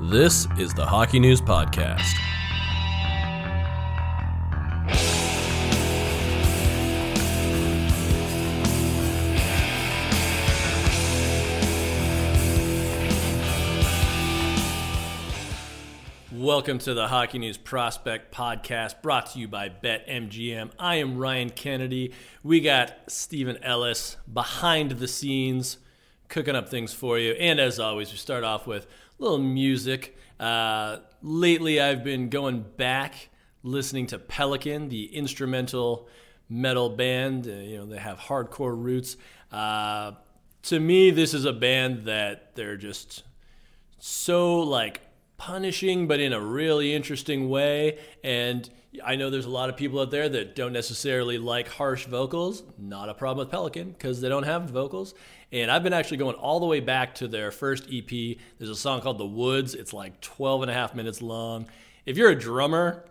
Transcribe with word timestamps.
This 0.00 0.46
is 0.56 0.72
the 0.74 0.86
Hockey 0.86 1.18
News 1.18 1.40
Podcast. 1.40 2.14
Welcome 16.30 16.78
to 16.78 16.94
the 16.94 17.08
Hockey 17.08 17.40
News 17.40 17.58
Prospect 17.58 18.32
Podcast 18.32 19.02
brought 19.02 19.32
to 19.32 19.40
you 19.40 19.48
by 19.48 19.68
BetMGM. 19.68 20.70
I 20.78 20.94
am 20.94 21.18
Ryan 21.18 21.50
Kennedy. 21.50 22.12
We 22.44 22.60
got 22.60 22.94
Stephen 23.08 23.56
Ellis 23.64 24.16
behind 24.32 24.92
the 24.92 25.08
scenes 25.08 25.78
cooking 26.28 26.54
up 26.54 26.68
things 26.68 26.92
for 26.92 27.18
you. 27.18 27.32
And 27.32 27.58
as 27.58 27.80
always, 27.80 28.12
we 28.12 28.18
start 28.18 28.44
off 28.44 28.66
with 28.66 28.86
little 29.18 29.38
music. 29.38 30.16
Uh, 30.38 30.98
lately, 31.22 31.80
I've 31.80 32.04
been 32.04 32.28
going 32.28 32.64
back 32.76 33.28
listening 33.62 34.06
to 34.08 34.18
Pelican, 34.18 34.88
the 34.88 35.14
instrumental 35.14 36.08
metal 36.48 36.90
band. 36.90 37.46
Uh, 37.46 37.50
you 37.50 37.78
know, 37.78 37.86
they 37.86 37.98
have 37.98 38.18
hardcore 38.18 38.76
roots. 38.76 39.16
Uh, 39.50 40.12
to 40.62 40.80
me, 40.80 41.10
this 41.10 41.34
is 41.34 41.44
a 41.44 41.52
band 41.52 42.04
that 42.04 42.54
they're 42.54 42.76
just 42.76 43.24
so 43.98 44.60
like 44.60 45.00
punishing, 45.36 46.06
but 46.06 46.20
in 46.20 46.32
a 46.32 46.40
really 46.40 46.94
interesting 46.94 47.48
way. 47.48 47.98
And 48.22 48.68
I 49.04 49.16
know 49.16 49.30
there's 49.30 49.46
a 49.46 49.50
lot 49.50 49.68
of 49.68 49.76
people 49.76 50.00
out 50.00 50.10
there 50.10 50.28
that 50.28 50.54
don't 50.54 50.72
necessarily 50.72 51.38
like 51.38 51.68
harsh 51.68 52.06
vocals. 52.06 52.62
Not 52.78 53.08
a 53.08 53.14
problem 53.14 53.46
with 53.46 53.50
Pelican 53.50 53.90
because 53.90 54.20
they 54.20 54.28
don't 54.28 54.44
have 54.44 54.70
vocals. 54.70 55.14
And 55.52 55.70
I've 55.70 55.82
been 55.82 55.92
actually 55.92 56.18
going 56.18 56.36
all 56.36 56.60
the 56.60 56.66
way 56.66 56.80
back 56.80 57.14
to 57.16 57.28
their 57.28 57.50
first 57.50 57.88
EP. 57.92 58.08
There's 58.58 58.70
a 58.70 58.76
song 58.76 59.00
called 59.00 59.18
The 59.18 59.26
Woods. 59.26 59.74
It's 59.74 59.92
like 59.92 60.20
12 60.20 60.62
and 60.62 60.70
a 60.70 60.74
half 60.74 60.94
minutes 60.94 61.22
long. 61.22 61.66
If 62.04 62.16
you're 62.16 62.30
a 62.30 62.38
drummer, 62.38 63.04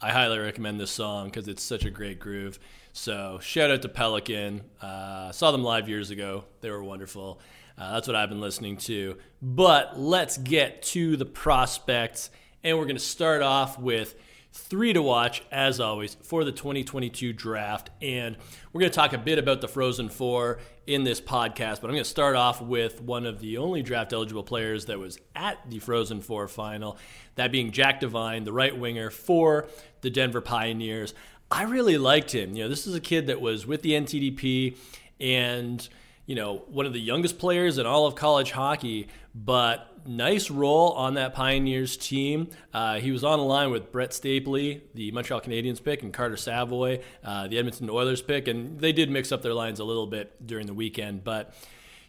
I 0.00 0.10
highly 0.10 0.38
recommend 0.38 0.80
this 0.80 0.90
song 0.90 1.26
because 1.26 1.48
it's 1.48 1.62
such 1.62 1.84
a 1.84 1.90
great 1.90 2.18
groove. 2.18 2.58
So 2.92 3.38
shout 3.42 3.70
out 3.70 3.82
to 3.82 3.88
Pelican. 3.88 4.62
Uh, 4.80 5.30
saw 5.32 5.52
them 5.52 5.62
live 5.62 5.88
years 5.88 6.10
ago. 6.10 6.44
They 6.60 6.70
were 6.70 6.82
wonderful. 6.82 7.40
Uh, 7.76 7.94
that's 7.94 8.06
what 8.06 8.16
I've 8.16 8.28
been 8.28 8.40
listening 8.40 8.76
to. 8.78 9.16
But 9.40 9.98
let's 9.98 10.38
get 10.38 10.82
to 10.82 11.16
the 11.16 11.24
prospects, 11.24 12.30
and 12.64 12.76
we're 12.76 12.84
going 12.84 12.96
to 12.96 13.02
start 13.02 13.42
off 13.42 13.78
with 13.78 14.14
three 14.52 14.92
to 14.92 15.02
watch, 15.02 15.42
as 15.50 15.80
always, 15.80 16.16
for 16.22 16.44
the 16.44 16.52
2022 16.52 17.32
draft. 17.32 17.90
And 18.02 18.36
we're 18.72 18.80
going 18.80 18.90
to 18.90 18.96
talk 18.96 19.12
a 19.12 19.18
bit 19.18 19.38
about 19.38 19.60
the 19.60 19.68
Frozen 19.68 20.08
Four 20.10 20.58
in 20.86 21.04
this 21.04 21.20
podcast, 21.20 21.80
but 21.80 21.84
I'm 21.84 21.92
going 21.92 21.98
to 21.98 22.04
start 22.04 22.34
off 22.34 22.60
with 22.60 23.00
one 23.00 23.26
of 23.26 23.40
the 23.40 23.58
only 23.58 23.82
draft 23.82 24.12
eligible 24.12 24.42
players 24.42 24.86
that 24.86 24.98
was 24.98 25.18
at 25.36 25.58
the 25.70 25.78
Frozen 25.78 26.22
Four 26.22 26.48
final, 26.48 26.98
that 27.36 27.52
being 27.52 27.70
Jack 27.70 28.00
Devine, 28.00 28.44
the 28.44 28.52
right 28.52 28.76
winger 28.76 29.10
for 29.10 29.68
the 30.00 30.10
Denver 30.10 30.40
Pioneers. 30.40 31.14
I 31.50 31.64
really 31.64 31.98
liked 31.98 32.34
him. 32.34 32.54
You 32.54 32.64
know, 32.64 32.68
this 32.68 32.86
is 32.86 32.94
a 32.94 33.00
kid 33.00 33.26
that 33.28 33.40
was 33.40 33.66
with 33.66 33.82
the 33.82 33.92
NTDP 33.92 34.76
and 35.20 35.88
you 36.30 36.36
know, 36.36 36.62
one 36.68 36.86
of 36.86 36.92
the 36.92 37.00
youngest 37.00 37.40
players 37.40 37.76
in 37.78 37.86
all 37.86 38.06
of 38.06 38.14
college 38.14 38.52
hockey, 38.52 39.08
but 39.34 39.89
nice 40.06 40.50
role 40.50 40.92
on 40.92 41.14
that 41.14 41.34
Pioneers 41.34 41.96
team. 41.96 42.48
Uh, 42.72 42.98
he 42.98 43.10
was 43.10 43.24
on 43.24 43.38
the 43.38 43.44
line 43.44 43.70
with 43.70 43.92
Brett 43.92 44.10
Stapley, 44.10 44.82
the 44.94 45.10
Montreal 45.12 45.40
Canadiens 45.40 45.82
pick, 45.82 46.02
and 46.02 46.12
Carter 46.12 46.36
Savoie, 46.36 47.00
uh, 47.24 47.48
the 47.48 47.58
Edmonton 47.58 47.88
Oilers 47.90 48.22
pick, 48.22 48.48
and 48.48 48.80
they 48.80 48.92
did 48.92 49.10
mix 49.10 49.32
up 49.32 49.42
their 49.42 49.54
lines 49.54 49.80
a 49.80 49.84
little 49.84 50.06
bit 50.06 50.46
during 50.46 50.66
the 50.66 50.74
weekend. 50.74 51.24
But, 51.24 51.54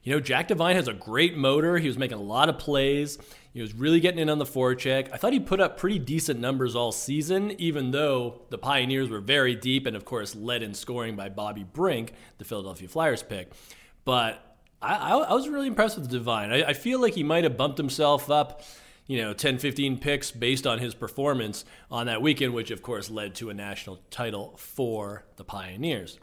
you 0.03 0.13
know, 0.13 0.19
Jack 0.19 0.47
Devine 0.47 0.75
has 0.75 0.87
a 0.87 0.93
great 0.93 1.35
motor. 1.35 1.77
He 1.77 1.87
was 1.87 1.97
making 1.97 2.17
a 2.17 2.21
lot 2.21 2.49
of 2.49 2.57
plays. 2.57 3.17
He 3.53 3.61
was 3.61 3.73
really 3.73 3.99
getting 3.99 4.19
in 4.19 4.29
on 4.29 4.39
the 4.39 4.45
forecheck. 4.45 5.09
I 5.11 5.17
thought 5.17 5.33
he 5.33 5.39
put 5.39 5.59
up 5.59 5.77
pretty 5.77 5.99
decent 5.99 6.39
numbers 6.39 6.75
all 6.75 6.91
season, 6.91 7.51
even 7.59 7.91
though 7.91 8.43
the 8.49 8.57
Pioneers 8.57 9.09
were 9.09 9.19
very 9.19 9.55
deep 9.55 9.85
and, 9.85 9.95
of 9.95 10.05
course, 10.05 10.35
led 10.35 10.63
in 10.63 10.73
scoring 10.73 11.15
by 11.15 11.29
Bobby 11.29 11.63
Brink, 11.63 12.13
the 12.37 12.45
Philadelphia 12.45 12.87
Flyers 12.87 13.23
pick. 13.23 13.51
But 14.05 14.50
I, 14.81 15.17
I, 15.17 15.33
was 15.33 15.47
really 15.47 15.67
impressed 15.67 15.97
with 15.97 16.09
Devine. 16.09 16.51
I, 16.51 16.69
I 16.69 16.73
feel 16.73 16.99
like 16.99 17.13
he 17.13 17.23
might 17.23 17.43
have 17.43 17.55
bumped 17.55 17.77
himself 17.77 18.31
up, 18.31 18.63
you 19.05 19.21
know, 19.21 19.33
10, 19.33 19.59
15 19.59 19.99
picks 19.99 20.31
based 20.31 20.65
on 20.65 20.79
his 20.79 20.95
performance 20.95 21.65
on 21.91 22.07
that 22.07 22.21
weekend, 22.21 22.53
which 22.53 22.71
of 22.71 22.81
course 22.81 23.09
led 23.09 23.35
to 23.35 23.49
a 23.49 23.53
national 23.53 23.99
title 24.09 24.55
for 24.57 25.25
the 25.35 25.43
Pioneers. 25.43 26.19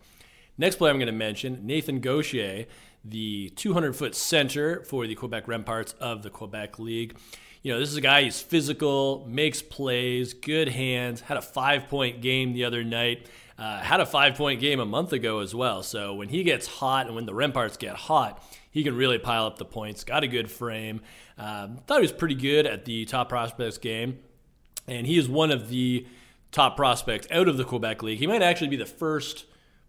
Next 0.56 0.76
player 0.76 0.90
I'm 0.90 0.98
going 0.98 1.06
to 1.06 1.12
mention, 1.12 1.64
Nathan 1.64 2.00
Gaucher, 2.00 2.66
the 3.04 3.50
200 3.50 3.94
foot 3.94 4.16
center 4.16 4.82
for 4.82 5.06
the 5.06 5.14
Quebec 5.14 5.46
Remparts 5.46 5.94
of 6.00 6.24
the 6.24 6.30
Quebec 6.30 6.80
League. 6.80 7.16
You 7.62 7.72
know, 7.72 7.78
this 7.78 7.90
is 7.90 7.96
a 7.96 8.00
guy, 8.00 8.22
he's 8.22 8.40
physical, 8.40 9.24
makes 9.28 9.62
plays, 9.62 10.32
good 10.34 10.68
hands, 10.68 11.20
had 11.20 11.36
a 11.36 11.42
five 11.42 11.88
point 11.88 12.22
game 12.22 12.52
the 12.52 12.64
other 12.64 12.82
night. 12.82 13.28
Uh, 13.58 13.80
had 13.80 13.98
a 13.98 14.06
five 14.06 14.36
point 14.36 14.60
game 14.60 14.78
a 14.78 14.86
month 14.86 15.12
ago 15.12 15.40
as 15.40 15.54
well. 15.54 15.82
So 15.82 16.14
when 16.14 16.28
he 16.28 16.44
gets 16.44 16.66
hot 16.66 17.06
and 17.06 17.14
when 17.16 17.26
the 17.26 17.32
Remparts 17.32 17.76
get 17.78 17.96
hot, 17.96 18.42
he 18.70 18.84
can 18.84 18.94
really 18.94 19.18
pile 19.18 19.46
up 19.46 19.58
the 19.58 19.64
points. 19.64 20.04
Got 20.04 20.22
a 20.22 20.28
good 20.28 20.48
frame. 20.48 21.00
Um, 21.36 21.78
thought 21.86 21.98
he 21.98 22.02
was 22.02 22.12
pretty 22.12 22.36
good 22.36 22.66
at 22.66 22.84
the 22.84 23.04
top 23.06 23.28
prospects 23.28 23.78
game. 23.78 24.20
And 24.86 25.06
he 25.06 25.18
is 25.18 25.28
one 25.28 25.50
of 25.50 25.68
the 25.68 26.06
top 26.52 26.76
prospects 26.76 27.26
out 27.30 27.48
of 27.48 27.56
the 27.56 27.64
Quebec 27.64 28.02
League. 28.02 28.18
He 28.18 28.26
might 28.26 28.42
actually 28.42 28.68
be 28.68 28.76
the 28.76 28.86
first 28.86 29.44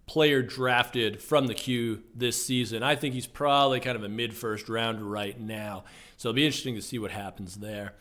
player 0.07 0.41
drafted 0.41 1.21
from 1.21 1.45
the 1.45 1.53
queue 1.53 2.01
this 2.15 2.43
season. 2.43 2.81
I 2.81 2.95
think 2.95 3.13
he's 3.13 3.27
probably 3.27 3.79
kind 3.79 3.95
of 3.95 4.03
a 4.03 4.09
mid 4.09 4.33
first 4.33 4.67
rounder 4.67 5.03
right 5.03 5.39
now. 5.39 5.83
So 6.17 6.29
it'll 6.29 6.35
be 6.35 6.45
interesting 6.45 6.75
to 6.75 6.81
see 6.81 6.97
what 6.97 7.11
happens 7.11 7.57
there. 7.57 7.93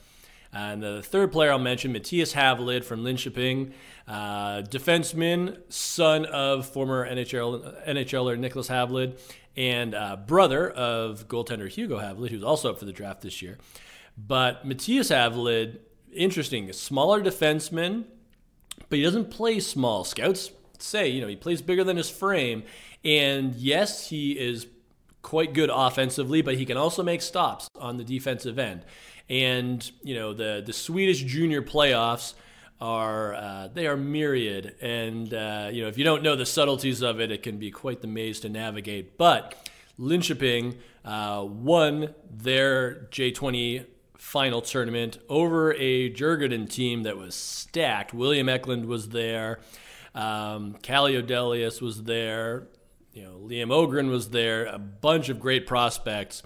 And 0.52 0.82
the 0.82 1.02
third 1.02 1.30
player 1.30 1.52
I'll 1.52 1.58
mention, 1.58 1.92
Mattias 1.92 2.34
Havelid 2.34 2.84
from 2.84 3.04
Linköping, 3.04 3.72
uh, 4.06 4.62
defenseman, 4.62 5.58
son 5.68 6.24
of 6.24 6.66
former 6.66 7.06
NHL, 7.06 7.86
NHLer 7.86 8.38
Niclas 8.38 8.68
Havelid, 8.68 9.18
and 9.56 9.94
uh, 9.94 10.16
brother 10.16 10.70
of 10.70 11.28
goaltender 11.28 11.68
Hugo 11.68 11.98
Havelid, 11.98 12.30
who's 12.30 12.42
also 12.42 12.70
up 12.70 12.78
for 12.78 12.86
the 12.86 12.92
draft 12.92 13.20
this 13.20 13.42
year. 13.42 13.58
But 14.16 14.66
Mattias 14.66 15.10
Havelid, 15.14 15.78
interesting, 16.14 16.72
smaller 16.72 17.22
defenseman, 17.22 18.04
but 18.88 18.98
he 18.98 19.02
doesn't 19.02 19.30
play 19.30 19.60
small. 19.60 20.04
Scouts 20.04 20.50
say, 20.78 21.08
you 21.08 21.20
know, 21.20 21.26
he 21.26 21.36
plays 21.36 21.60
bigger 21.60 21.84
than 21.84 21.96
his 21.96 22.10
frame. 22.10 22.62
And 23.04 23.54
yes, 23.54 24.08
he 24.08 24.32
is 24.32 24.66
quite 25.22 25.52
good 25.52 25.70
offensively, 25.72 26.42
but 26.42 26.56
he 26.56 26.64
can 26.64 26.76
also 26.76 27.02
make 27.02 27.22
stops 27.22 27.68
on 27.78 27.96
the 27.96 28.04
defensive 28.04 28.58
end. 28.58 28.84
And 29.30 29.90
you 30.02 30.14
know 30.14 30.32
the 30.32 30.62
the 30.64 30.72
Swedish 30.72 31.22
junior 31.22 31.62
playoffs 31.62 32.34
are 32.80 33.34
uh, 33.34 33.68
they 33.72 33.86
are 33.86 33.96
myriad, 33.96 34.76
and 34.80 35.32
uh, 35.34 35.68
you 35.72 35.82
know 35.82 35.88
if 35.88 35.98
you 35.98 36.04
don't 36.04 36.22
know 36.22 36.36
the 36.36 36.46
subtleties 36.46 37.02
of 37.02 37.20
it, 37.20 37.30
it 37.30 37.42
can 37.42 37.58
be 37.58 37.70
quite 37.70 38.00
the 38.00 38.06
maze 38.06 38.40
to 38.40 38.48
navigate. 38.48 39.18
But 39.18 39.68
Linköping 39.98 40.76
uh, 41.04 41.44
won 41.46 42.14
their 42.30 43.08
J20 43.10 43.86
final 44.16 44.60
tournament 44.60 45.18
over 45.28 45.72
a 45.74 46.10
Djurgården 46.10 46.68
team 46.68 47.02
that 47.04 47.16
was 47.16 47.34
stacked. 47.34 48.12
William 48.12 48.48
Eklund 48.48 48.86
was 48.86 49.08
there, 49.08 49.60
um, 50.14 50.74
Calle 50.82 51.10
Odelius 51.10 51.80
was 51.80 52.04
there, 52.04 52.68
you 53.12 53.22
know 53.22 53.38
Liam 53.38 53.68
Öhgren 53.68 54.10
was 54.10 54.30
there, 54.30 54.66
a 54.66 54.78
bunch 54.78 55.28
of 55.28 55.40
great 55.40 55.66
prospects, 55.66 56.42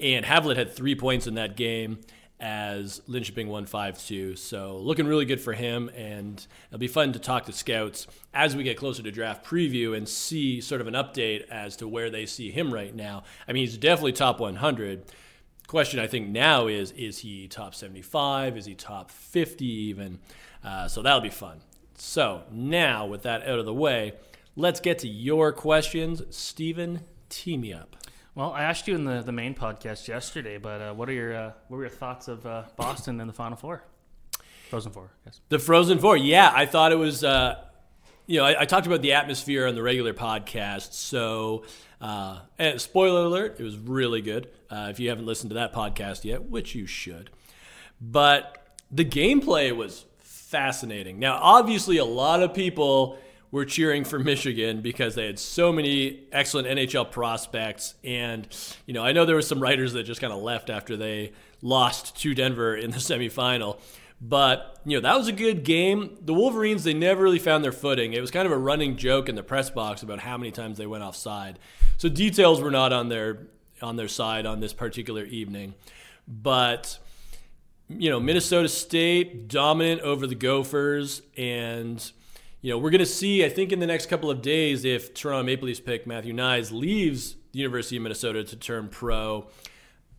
and 0.00 0.24
Havelid 0.24 0.56
had 0.56 0.72
three 0.72 0.94
points 0.94 1.26
in 1.26 1.34
that 1.34 1.56
game 1.56 1.98
as 2.40 3.00
Linköping 3.08 3.46
won 3.46 3.66
5 3.66 4.04
2. 4.06 4.36
So 4.36 4.76
looking 4.78 5.06
really 5.06 5.24
good 5.24 5.40
for 5.40 5.52
him. 5.52 5.90
And 5.96 6.44
it'll 6.68 6.78
be 6.78 6.88
fun 6.88 7.12
to 7.12 7.18
talk 7.18 7.46
to 7.46 7.52
scouts 7.52 8.06
as 8.32 8.56
we 8.56 8.62
get 8.62 8.76
closer 8.76 9.02
to 9.02 9.10
draft 9.10 9.44
preview 9.44 9.96
and 9.96 10.08
see 10.08 10.60
sort 10.60 10.80
of 10.80 10.86
an 10.86 10.94
update 10.94 11.46
as 11.48 11.76
to 11.76 11.88
where 11.88 12.10
they 12.10 12.26
see 12.26 12.50
him 12.50 12.72
right 12.72 12.94
now. 12.94 13.24
I 13.48 13.52
mean, 13.52 13.66
he's 13.66 13.78
definitely 13.78 14.12
top 14.12 14.40
100. 14.40 15.04
Question 15.66 15.98
I 15.98 16.06
think 16.06 16.28
now 16.28 16.66
is 16.66 16.90
is 16.92 17.18
he 17.18 17.48
top 17.48 17.74
75? 17.74 18.56
Is 18.56 18.66
he 18.66 18.74
top 18.74 19.10
50 19.10 19.64
even? 19.64 20.18
Uh, 20.62 20.88
so 20.88 21.02
that'll 21.02 21.20
be 21.20 21.30
fun. 21.30 21.60
So 21.96 22.42
now, 22.50 23.06
with 23.06 23.22
that 23.22 23.42
out 23.42 23.58
of 23.58 23.64
the 23.64 23.74
way, 23.74 24.14
let's 24.56 24.80
get 24.80 24.98
to 25.00 25.08
your 25.08 25.52
questions. 25.52 26.22
Stephen, 26.30 27.00
tee 27.28 27.56
me 27.56 27.72
up. 27.72 27.96
Well, 28.34 28.50
I 28.50 28.64
asked 28.64 28.88
you 28.88 28.96
in 28.96 29.04
the, 29.04 29.22
the 29.22 29.30
main 29.30 29.54
podcast 29.54 30.08
yesterday, 30.08 30.58
but 30.58 30.80
uh, 30.80 30.92
what 30.92 31.08
are 31.08 31.12
your 31.12 31.36
uh, 31.36 31.52
what 31.68 31.76
were 31.76 31.84
your 31.84 31.90
thoughts 31.90 32.26
of 32.26 32.44
uh, 32.44 32.64
Boston 32.76 33.20
in 33.20 33.28
the 33.28 33.32
Final 33.32 33.56
Four? 33.56 33.84
Frozen 34.70 34.90
Four, 34.90 35.10
yes. 35.24 35.40
The 35.50 35.60
Frozen 35.60 36.00
Four, 36.00 36.16
yeah, 36.16 36.50
I 36.52 36.66
thought 36.66 36.90
it 36.90 36.98
was. 36.98 37.22
Uh, 37.22 37.62
you 38.26 38.38
know, 38.38 38.46
I, 38.46 38.62
I, 38.62 38.64
talked 38.64 38.86
about 38.86 39.02
the 39.02 39.12
atmosphere 39.12 39.66
on 39.66 39.74
the 39.74 39.82
regular 39.82 40.14
podcast. 40.14 40.94
So, 40.94 41.64
uh, 42.00 42.40
and 42.58 42.80
spoiler 42.80 43.26
alert, 43.26 43.56
it 43.60 43.62
was 43.62 43.76
really 43.76 44.22
good. 44.22 44.48
Uh, 44.70 44.88
if 44.90 44.98
you 44.98 45.10
haven't 45.10 45.26
listened 45.26 45.50
to 45.50 45.54
that 45.56 45.74
podcast 45.74 46.24
yet, 46.24 46.42
which 46.44 46.74
you 46.74 46.86
should, 46.86 47.28
but 48.00 48.66
the 48.90 49.04
gameplay 49.04 49.76
was 49.76 50.06
fascinating. 50.20 51.18
Now, 51.18 51.38
obviously, 51.40 51.98
a 51.98 52.04
lot 52.04 52.42
of 52.42 52.54
people 52.54 53.18
were 53.54 53.64
cheering 53.64 54.02
for 54.02 54.18
Michigan 54.18 54.80
because 54.80 55.14
they 55.14 55.26
had 55.26 55.38
so 55.38 55.72
many 55.72 56.24
excellent 56.32 56.66
NHL 56.66 57.08
prospects. 57.12 57.94
And, 58.02 58.48
you 58.84 58.92
know, 58.92 59.04
I 59.04 59.12
know 59.12 59.24
there 59.24 59.36
were 59.36 59.42
some 59.42 59.60
writers 59.60 59.92
that 59.92 60.02
just 60.02 60.20
kind 60.20 60.32
of 60.32 60.42
left 60.42 60.70
after 60.70 60.96
they 60.96 61.30
lost 61.62 62.16
to 62.22 62.34
Denver 62.34 62.74
in 62.74 62.90
the 62.90 62.96
semifinal. 62.98 63.78
But, 64.20 64.80
you 64.84 64.96
know, 64.96 65.02
that 65.02 65.16
was 65.16 65.28
a 65.28 65.32
good 65.32 65.62
game. 65.62 66.18
The 66.20 66.34
Wolverines, 66.34 66.82
they 66.82 66.94
never 66.94 67.22
really 67.22 67.38
found 67.38 67.62
their 67.62 67.70
footing. 67.70 68.12
It 68.12 68.20
was 68.20 68.32
kind 68.32 68.44
of 68.44 68.50
a 68.50 68.58
running 68.58 68.96
joke 68.96 69.28
in 69.28 69.36
the 69.36 69.44
press 69.44 69.70
box 69.70 70.02
about 70.02 70.18
how 70.18 70.36
many 70.36 70.50
times 70.50 70.76
they 70.76 70.88
went 70.88 71.04
offside. 71.04 71.60
So 71.96 72.08
details 72.08 72.60
were 72.60 72.72
not 72.72 72.92
on 72.92 73.08
their 73.08 73.46
on 73.80 73.94
their 73.94 74.08
side 74.08 74.46
on 74.46 74.58
this 74.58 74.72
particular 74.72 75.22
evening. 75.26 75.74
But 76.26 76.98
you 77.88 78.10
know, 78.10 78.18
Minnesota 78.18 78.68
State 78.68 79.46
dominant 79.46 80.00
over 80.00 80.26
the 80.26 80.34
Gophers 80.34 81.22
and 81.36 82.10
you 82.64 82.70
know, 82.70 82.78
we're 82.78 82.88
going 82.88 83.00
to 83.00 83.04
see, 83.04 83.44
I 83.44 83.50
think, 83.50 83.72
in 83.72 83.78
the 83.78 83.86
next 83.86 84.06
couple 84.06 84.30
of 84.30 84.40
days, 84.40 84.86
if 84.86 85.12
Toronto 85.12 85.42
Maple 85.42 85.66
Leafs 85.66 85.80
pick 85.80 86.06
Matthew 86.06 86.32
Knies 86.32 86.72
leaves 86.72 87.36
the 87.52 87.58
University 87.58 87.98
of 87.98 88.02
Minnesota 88.02 88.42
to 88.42 88.56
turn 88.56 88.88
pro. 88.88 89.48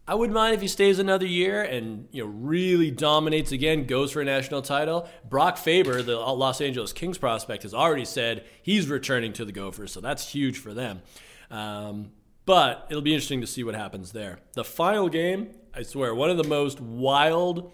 I 0.07 0.13
wouldn't 0.13 0.35
mind 0.35 0.53
if 0.53 0.61
he 0.61 0.67
stays 0.67 0.99
another 0.99 1.25
year 1.25 1.63
and 1.63 2.07
you 2.11 2.23
know 2.23 2.29
really 2.29 2.91
dominates 2.91 3.51
again, 3.51 3.87
goes 3.87 4.11
for 4.11 4.21
a 4.21 4.25
national 4.25 4.61
title. 4.61 5.09
Brock 5.27 5.57
Faber, 5.57 6.03
the 6.03 6.17
Los 6.17 6.61
Angeles 6.61 6.93
Kings 6.93 7.17
prospect, 7.17 7.63
has 7.63 7.73
already 7.73 8.05
said 8.05 8.45
he's 8.61 8.89
returning 8.89 9.33
to 9.33 9.43
the 9.43 9.51
Gophers, 9.51 9.91
so 9.91 9.99
that's 9.99 10.29
huge 10.29 10.59
for 10.59 10.71
them. 10.71 11.01
Um, 11.49 12.11
but 12.45 12.85
it'll 12.91 13.01
be 13.01 13.15
interesting 13.15 13.41
to 13.41 13.47
see 13.47 13.63
what 13.63 13.73
happens 13.73 14.11
there. 14.11 14.37
The 14.53 14.63
final 14.63 15.09
game, 15.09 15.49
I 15.73 15.81
swear, 15.81 16.13
one 16.13 16.29
of 16.29 16.37
the 16.37 16.43
most 16.43 16.79
wild 16.79 17.73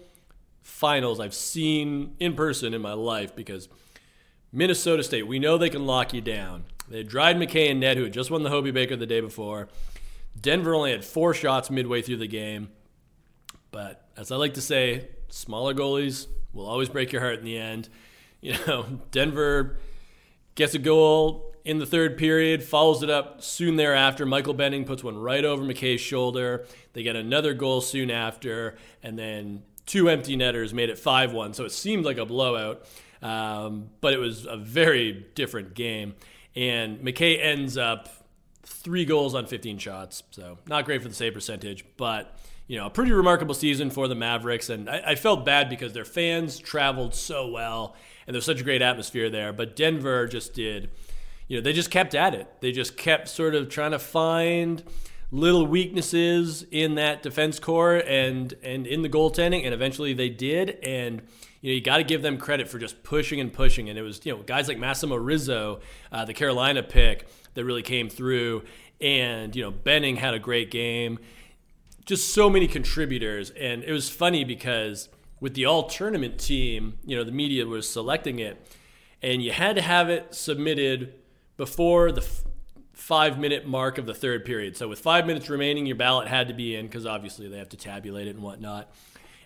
finals 0.62 1.20
I've 1.20 1.34
seen 1.34 2.16
in 2.18 2.32
person 2.36 2.72
in 2.72 2.80
my 2.80 2.94
life 2.94 3.36
because 3.36 3.68
Minnesota 4.52 5.02
State, 5.02 5.26
we 5.26 5.38
know 5.38 5.56
they 5.56 5.70
can 5.70 5.86
lock 5.86 6.12
you 6.12 6.20
down. 6.20 6.64
They 6.88 6.98
had 6.98 7.08
McKay 7.08 7.70
and 7.70 7.80
Ned, 7.80 7.96
who 7.96 8.04
had 8.04 8.12
just 8.12 8.30
won 8.30 8.42
the 8.42 8.50
Hobey 8.50 8.70
Baker 8.70 8.96
the 8.96 9.06
day 9.06 9.20
before. 9.20 9.68
Denver 10.38 10.74
only 10.74 10.92
had 10.92 11.04
four 11.04 11.32
shots 11.32 11.70
midway 11.70 12.02
through 12.02 12.18
the 12.18 12.26
game. 12.26 12.68
But 13.70 14.06
as 14.16 14.30
I 14.30 14.36
like 14.36 14.54
to 14.54 14.60
say, 14.60 15.08
smaller 15.28 15.72
goalies 15.72 16.26
will 16.52 16.66
always 16.66 16.90
break 16.90 17.12
your 17.12 17.22
heart 17.22 17.38
in 17.38 17.44
the 17.44 17.58
end. 17.58 17.88
You 18.44 18.56
know, 18.66 18.98
Denver 19.12 19.76
gets 20.56 20.74
a 20.74 20.80
goal 20.80 21.54
in 21.64 21.78
the 21.78 21.86
third 21.86 22.18
period, 22.18 22.64
follows 22.64 23.04
it 23.04 23.08
up 23.08 23.40
soon 23.40 23.76
thereafter. 23.76 24.26
Michael 24.26 24.52
Benning 24.52 24.84
puts 24.84 25.04
one 25.04 25.16
right 25.16 25.44
over 25.44 25.62
McKay's 25.62 26.00
shoulder. 26.00 26.66
They 26.92 27.04
get 27.04 27.14
another 27.14 27.54
goal 27.54 27.80
soon 27.80 28.10
after, 28.10 28.76
and 29.00 29.16
then 29.16 29.62
two 29.86 30.08
empty 30.08 30.36
netters 30.36 30.72
made 30.72 30.90
it 30.90 30.98
5 30.98 31.32
1. 31.32 31.54
So 31.54 31.64
it 31.64 31.72
seemed 31.72 32.04
like 32.04 32.18
a 32.18 32.26
blowout, 32.26 32.84
um, 33.20 33.90
but 34.00 34.12
it 34.12 34.18
was 34.18 34.46
a 34.46 34.56
very 34.56 35.26
different 35.34 35.74
game. 35.74 36.14
And 36.54 37.00
McKay 37.00 37.42
ends 37.42 37.76
up 37.76 38.08
three 38.62 39.04
goals 39.04 39.34
on 39.34 39.46
15 39.46 39.78
shots. 39.78 40.22
So 40.30 40.58
not 40.66 40.84
great 40.84 41.02
for 41.02 41.08
the 41.08 41.14
save 41.14 41.34
percentage, 41.34 41.84
but 41.96 42.38
you 42.66 42.78
know, 42.78 42.86
a 42.86 42.90
pretty 42.90 43.12
remarkable 43.12 43.54
season 43.54 43.90
for 43.90 44.08
the 44.08 44.14
Mavericks. 44.14 44.70
And 44.70 44.88
I, 44.88 45.02
I, 45.08 45.14
felt 45.14 45.44
bad 45.44 45.68
because 45.68 45.92
their 45.92 46.04
fans 46.04 46.58
traveled 46.58 47.14
so 47.14 47.48
well 47.48 47.96
and 48.26 48.34
there's 48.34 48.44
such 48.44 48.60
a 48.60 48.64
great 48.64 48.82
atmosphere 48.82 49.28
there. 49.28 49.52
But 49.52 49.76
Denver 49.76 50.26
just 50.26 50.54
did, 50.54 50.90
you 51.48 51.58
know, 51.58 51.62
they 51.62 51.72
just 51.72 51.90
kept 51.90 52.14
at 52.14 52.34
it. 52.34 52.48
They 52.60 52.72
just 52.72 52.96
kept 52.96 53.28
sort 53.28 53.54
of 53.54 53.68
trying 53.68 53.90
to 53.90 53.98
find 53.98 54.82
little 55.32 55.66
weaknesses 55.66 56.64
in 56.70 56.94
that 56.94 57.22
defense 57.22 57.58
core 57.58 57.96
and 57.96 58.54
and 58.62 58.86
in 58.86 59.02
the 59.02 59.08
goaltending, 59.08 59.64
and 59.64 59.74
eventually 59.74 60.12
they 60.12 60.28
did. 60.28 60.78
And 60.84 61.22
you 61.62 61.70
know, 61.70 61.74
you 61.74 61.80
got 61.80 61.96
to 61.96 62.04
give 62.04 62.22
them 62.22 62.38
credit 62.38 62.68
for 62.68 62.78
just 62.78 63.02
pushing 63.02 63.40
and 63.40 63.52
pushing. 63.52 63.88
And 63.88 63.98
it 63.98 64.02
was, 64.02 64.24
you 64.24 64.36
know, 64.36 64.42
guys 64.42 64.68
like 64.68 64.78
Massimo 64.78 65.16
Rizzo, 65.16 65.80
uh, 66.10 66.24
the 66.24 66.34
Carolina 66.34 66.82
pick, 66.82 67.26
that 67.54 67.64
really 67.64 67.82
came 67.82 68.08
through. 68.08 68.64
And, 69.00 69.54
you 69.56 69.62
know, 69.62 69.70
Benning 69.70 70.16
had 70.16 70.34
a 70.34 70.38
great 70.38 70.70
game. 70.70 71.18
Just 72.04 72.34
so 72.34 72.50
many 72.50 72.66
contributors. 72.66 73.50
And 73.50 73.84
it 73.84 73.92
was 73.92 74.10
funny 74.10 74.44
because 74.44 75.08
with 75.40 75.54
the 75.54 75.66
all 75.66 75.84
tournament 75.88 76.38
team, 76.38 76.98
you 77.04 77.16
know, 77.16 77.24
the 77.24 77.32
media 77.32 77.66
was 77.66 77.88
selecting 77.88 78.38
it, 78.38 78.64
and 79.22 79.42
you 79.42 79.52
had 79.52 79.76
to 79.76 79.82
have 79.82 80.08
it 80.08 80.34
submitted 80.34 81.14
before 81.56 82.12
the 82.12 82.20
five 83.12 83.38
minute 83.38 83.66
mark 83.66 83.98
of 83.98 84.06
the 84.06 84.14
third 84.14 84.42
period. 84.42 84.74
So 84.74 84.88
with 84.88 84.98
five 84.98 85.26
minutes 85.26 85.50
remaining, 85.50 85.84
your 85.84 85.96
ballot 85.96 86.28
had 86.28 86.48
to 86.48 86.54
be 86.54 86.74
in 86.74 86.86
because 86.86 87.04
obviously 87.04 87.46
they 87.46 87.58
have 87.58 87.68
to 87.68 87.76
tabulate 87.76 88.26
it 88.26 88.30
and 88.30 88.42
whatnot. 88.42 88.90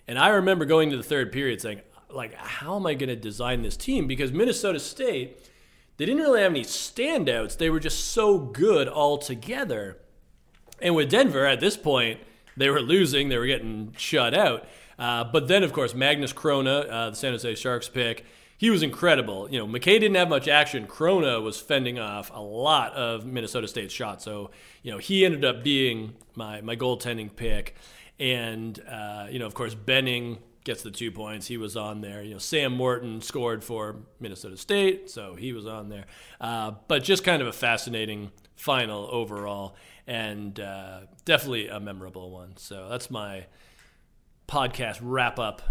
And 0.07 0.17
I 0.17 0.29
remember 0.29 0.63
going 0.63 0.89
to 0.91 0.95
the 0.95 1.03
third 1.03 1.33
period 1.33 1.59
saying, 1.59 1.81
like, 2.09 2.33
how 2.35 2.77
am 2.77 2.87
I 2.87 2.93
going 2.93 3.09
to 3.09 3.17
design 3.17 3.63
this 3.63 3.75
team? 3.75 4.07
Because 4.07 4.31
Minnesota 4.31 4.79
State 4.79 5.41
they 5.97 6.05
didn't 6.05 6.21
really 6.21 6.41
have 6.43 6.51
any 6.51 6.61
standouts. 6.61 7.57
They 7.57 7.69
were 7.69 7.81
just 7.81 8.11
so 8.11 8.37
good 8.37 8.87
all 8.87 9.17
together. 9.17 9.97
And 10.81 10.95
with 10.95 11.09
Denver, 11.09 11.45
at 11.45 11.59
this 11.59 11.75
point, 11.75 12.21
they 12.55 12.69
were 12.69 12.81
losing. 12.81 13.27
They 13.27 13.37
were 13.37 13.47
getting 13.47 13.93
shut 13.97 14.33
out. 14.33 14.65
Uh, 14.97 15.25
but 15.25 15.49
then, 15.49 15.63
of 15.63 15.73
course, 15.73 15.93
Magnus 15.93 16.31
Chrona, 16.31 16.89
uh, 16.89 17.09
the 17.09 17.15
San 17.17 17.33
Jose 17.33 17.55
Sharks 17.55 17.89
pick, 17.89 18.25
he 18.57 18.69
was 18.69 18.81
incredible. 18.81 19.49
You 19.51 19.59
know, 19.59 19.67
McKay 19.67 19.99
didn't 19.99 20.15
have 20.15 20.29
much 20.29 20.47
action. 20.47 20.87
Chrona 20.87 21.41
was 21.41 21.59
fending 21.59 21.99
off 21.99 22.31
a 22.33 22.41
lot 22.41 22.93
of 22.93 23.25
Minnesota 23.25 23.67
State's 23.67 23.93
shots. 23.93 24.25
So, 24.25 24.49
you 24.81 24.91
know, 24.91 24.97
he 24.97 25.25
ended 25.25 25.45
up 25.45 25.63
being 25.63 26.15
my, 26.35 26.61
my 26.61 26.75
goaltending 26.75 27.35
pick. 27.35 27.75
And, 28.19 28.79
uh, 28.89 29.27
you 29.29 29.37
know, 29.37 29.45
of 29.45 29.53
course, 29.53 29.75
Benning 29.75 30.39
gets 30.63 30.81
the 30.81 30.91
two 30.91 31.11
points. 31.11 31.47
He 31.47 31.57
was 31.57 31.77
on 31.77 32.01
there. 32.01 32.23
You 32.23 32.33
know, 32.33 32.39
Sam 32.39 32.73
Morton 32.73 33.21
scored 33.21 33.63
for 33.63 33.97
Minnesota 34.19 34.57
State, 34.57 35.09
so 35.09 35.35
he 35.35 35.53
was 35.53 35.65
on 35.65 35.89
there. 35.89 36.05
Uh, 36.41 36.71
but 36.87 37.03
just 37.03 37.23
kind 37.23 37.41
of 37.41 37.47
a 37.47 37.53
fascinating 37.53 38.31
final 38.55 39.07
overall, 39.11 39.75
and 40.07 40.59
uh, 40.59 41.01
definitely 41.25 41.67
a 41.67 41.79
memorable 41.79 42.31
one. 42.31 42.57
So 42.57 42.89
that's 42.89 43.09
my 43.09 43.45
podcast 44.47 44.99
wrap 45.01 45.39
up 45.39 45.61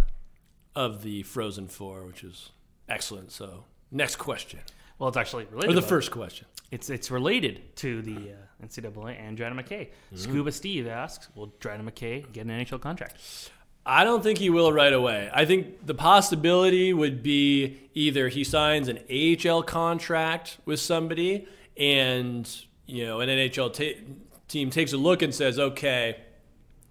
of 0.74 1.02
the 1.02 1.24
Frozen 1.24 1.68
Four, 1.68 2.06
which 2.06 2.24
is 2.24 2.52
excellent. 2.88 3.32
So 3.32 3.64
next 3.90 4.16
question. 4.16 4.60
Well, 4.98 5.08
it's 5.08 5.18
actually 5.18 5.44
related. 5.46 5.70
Or 5.70 5.74
the 5.74 5.86
first 5.86 6.10
question. 6.10 6.46
It's 6.70 6.90
it's 6.90 7.10
related 7.10 7.76
to 7.76 8.02
the 8.02 8.16
uh, 8.16 8.66
NCAA 8.66 9.20
and 9.20 9.36
Dryden 9.36 9.58
McKay. 9.58 9.88
Mm-hmm. 9.88 10.16
Scuba 10.16 10.52
Steve 10.52 10.86
asks, 10.86 11.28
"Will 11.34 11.52
Dryden 11.60 11.88
McKay 11.88 12.30
get 12.32 12.46
an 12.46 12.50
NHL 12.50 12.80
contract?" 12.80 13.20
I 13.88 14.02
don't 14.02 14.20
think 14.20 14.38
he 14.38 14.50
will 14.50 14.72
right 14.72 14.92
away. 14.92 15.30
I 15.32 15.44
think 15.44 15.86
the 15.86 15.94
possibility 15.94 16.92
would 16.92 17.22
be 17.22 17.78
either 17.94 18.28
he 18.28 18.42
signs 18.42 18.88
an 18.88 18.98
AHL 19.08 19.62
contract 19.62 20.58
with 20.64 20.80
somebody 20.80 21.46
and, 21.76 22.52
you 22.86 23.06
know, 23.06 23.20
an 23.20 23.28
NHL 23.28 23.72
t- 23.72 24.00
team 24.48 24.70
takes 24.70 24.92
a 24.92 24.96
look 24.96 25.22
and 25.22 25.32
says, 25.32 25.60
okay, 25.60 26.16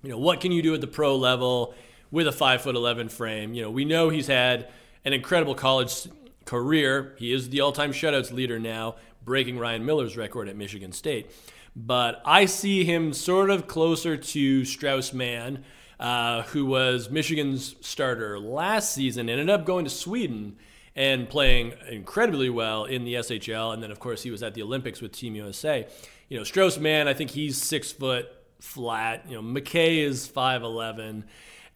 you 0.03 0.09
know, 0.09 0.17
what 0.17 0.39
can 0.39 0.53
you 0.53 0.61
do 0.61 0.73
at 0.73 0.79
the 0.79 0.87
pro 0.87 1.17
level 1.17 1.73
with 2.11 2.27
a 2.27 2.31
five 2.31 2.61
foot 2.61 2.75
11 2.75 3.09
frame? 3.09 3.53
You 3.53 3.63
know, 3.63 3.71
we 3.71 3.83
know 3.83 4.07
he's 4.07 4.27
had 4.27 4.69
an 5.05 5.13
incredible 5.13 5.55
college 5.55 6.07
career. 6.45 7.15
He 7.17 7.31
is 7.31 7.49
the 7.49 7.61
all 7.61 7.71
time 7.71 7.93
shutouts 7.93 8.33
leader 8.33 8.59
now, 8.59 8.95
breaking 9.23 9.57
Ryan 9.57 9.85
Miller's 9.85 10.17
record 10.17 10.49
at 10.49 10.57
Michigan 10.57 10.91
State. 10.91 11.31
But 11.75 12.21
I 12.25 12.45
see 12.45 12.83
him 12.83 13.13
sort 13.13 13.49
of 13.49 13.67
closer 13.67 14.17
to 14.17 14.65
Strauss 14.65 15.13
Mann 15.13 15.63
uh, 15.99 16.43
who 16.43 16.65
was 16.65 17.09
Michigan's 17.09 17.75
starter 17.81 18.39
last 18.39 18.93
season, 18.93 19.29
ended 19.29 19.49
up 19.49 19.65
going 19.65 19.85
to 19.85 19.91
Sweden 19.91 20.57
and 20.95 21.29
playing 21.29 21.73
incredibly 21.89 22.49
well 22.49 22.85
in 22.85 23.03
the 23.03 23.15
SHL. 23.15 23.73
And 23.73 23.83
then, 23.83 23.91
of 23.91 23.99
course, 23.99 24.23
he 24.23 24.31
was 24.31 24.43
at 24.43 24.53
the 24.53 24.61
Olympics 24.61 25.01
with 25.01 25.11
Team 25.11 25.35
USA. 25.35 25.87
You 26.29 26.37
know, 26.37 26.43
Strauss 26.43 26.77
Mann, 26.77 27.07
I 27.07 27.13
think 27.13 27.31
he's 27.31 27.61
six 27.61 27.91
foot 27.91 28.27
flat. 28.59 29.25
You 29.27 29.41
know, 29.41 29.41
McKay 29.41 29.99
is 29.99 30.27
5'11. 30.27 31.23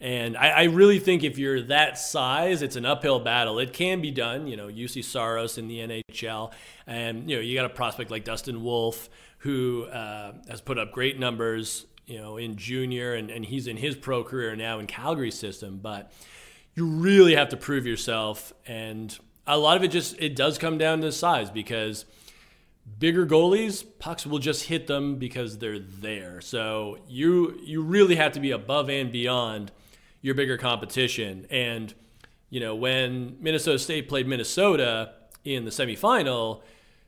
And 0.02 0.38
I, 0.38 0.50
I, 0.50 0.64
really 0.64 0.98
think 0.98 1.24
if 1.26 1.38
you're 1.38 1.62
that 1.64 1.98
size, 1.98 2.62
it's 2.62 2.78
an 2.78 2.86
uphill 2.86 3.20
battle. 3.20 3.60
It 3.60 3.74
can 3.74 4.02
be 4.02 4.12
done. 4.12 4.48
You 4.48 4.56
know, 4.56 4.68
Juuse 4.68 5.04
Saros 5.04 5.58
in 5.58 5.68
the 5.68 5.80
NHL. 5.80 6.54
And, 6.88 7.30
you 7.30 7.36
know, 7.36 7.42
you 7.42 7.54
got 7.54 7.66
a 7.66 7.70
prospect 7.70 8.10
like 8.10 8.24
Dustin 8.24 8.64
Wolf 8.64 9.10
who 9.40 9.86
uh, 9.86 10.34
has 10.48 10.62
put 10.62 10.78
up 10.78 10.94
great 10.94 11.20
numbers 11.20 11.86
you 12.10 12.20
know, 12.20 12.38
in 12.38 12.56
junior, 12.56 13.14
and, 13.14 13.30
and 13.30 13.46
he's 13.46 13.68
in 13.68 13.78
his 13.78 13.96
pro 13.96 14.24
career 14.24 14.56
now 14.56 14.80
in 14.80 14.88
Calgary 14.88 15.30
system. 15.30 15.78
But 15.78 16.12
you 16.74 16.86
really 16.86 17.36
have 17.36 17.50
to 17.50 17.58
prove 17.58 17.86
yourself, 17.86 18.52
and 18.66 19.18
a 19.46 19.58
lot 19.58 19.78
of 19.78 19.84
it 19.84 19.90
just 19.90 20.16
it 20.20 20.36
does 20.36 20.58
come 20.58 20.80
down 20.80 21.02
to 21.02 21.12
size 21.12 21.52
because 21.52 22.06
bigger 22.98 23.28
goalies, 23.28 23.86
pucks 24.00 24.26
will 24.26 24.40
just 24.40 24.66
hit 24.66 24.88
them 24.88 25.18
because 25.18 25.60
they're 25.60 25.78
there. 25.78 26.42
So 26.42 26.98
you 27.08 27.60
you 27.62 27.84
really 27.84 28.16
have 28.16 28.32
to 28.34 28.40
be 28.40 28.50
above 28.52 28.90
and 28.90 29.12
beyond 29.12 29.72
your 30.22 30.36
bigger 30.36 30.58
competition. 30.58 31.46
And 31.50 31.94
you 32.50 32.60
know 32.60 32.76
when 32.76 33.38
Minnesota 33.40 33.80
State 33.80 34.10
played 34.10 34.28
Minnesota 34.28 35.14
in 35.44 35.66
the 35.66 35.72
semifinal, 35.72 36.62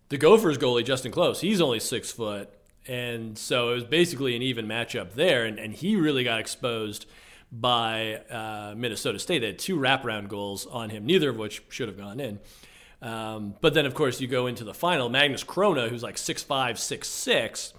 the 0.10 0.18
Gophers 0.18 0.58
goalie 0.58 0.86
Justin 0.86 1.12
Close, 1.12 1.42
he's 1.42 1.62
only 1.62 1.80
six 1.80 2.12
foot, 2.12 2.50
and 2.88 3.38
so 3.38 3.72
it 3.72 3.76
was 3.76 3.84
basically 3.84 4.36
an 4.36 4.42
even 4.42 4.68
matchup 4.68 5.14
there. 5.14 5.46
And, 5.46 5.60
and 5.60 5.74
he 5.74 5.96
really 5.96 6.24
got 6.24 6.40
exposed 6.40 7.06
by 7.52 8.22
uh, 8.30 8.74
Minnesota 8.76 9.20
State. 9.20 9.40
They 9.40 9.48
had 9.48 9.60
two 9.60 9.78
wraparound 9.78 10.30
goals 10.30 10.66
on 10.66 10.90
him, 10.90 11.06
neither 11.06 11.30
of 11.30 11.38
which 11.38 11.64
should 11.70 11.88
have 11.88 11.98
gone 11.98 12.20
in. 12.20 12.40
Um, 13.02 13.56
but 13.62 13.74
then, 13.74 13.86
of 13.86 13.94
course, 13.94 14.22
you 14.22 14.28
go 14.28 14.48
into 14.48 14.64
the 14.64 14.74
final. 14.74 15.10
Magnus 15.10 15.44
Chrona, 15.44 15.90
who's 15.90 16.04
like 16.04 16.16
6'5", 16.16 16.46
6'6", 16.48 17.74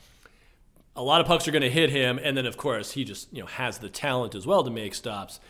a 0.95 1.03
lot 1.03 1.21
of 1.21 1.27
pucks 1.27 1.49
are 1.49 1.53
going 1.53 1.63
to 1.63 1.71
hit 1.71 1.91
him, 1.91 2.19
and 2.23 2.37
then 2.37 2.47
of 2.47 2.57
course 2.57 2.93
he 2.93 3.05
just 3.05 3.33
you 3.33 3.41
know 3.41 3.47
has 3.47 3.79
the 3.79 3.89
talent 3.89 4.35
as 4.35 4.47
well 4.47 4.63
to 4.65 4.71
make 4.71 4.95
stops. 4.95 5.41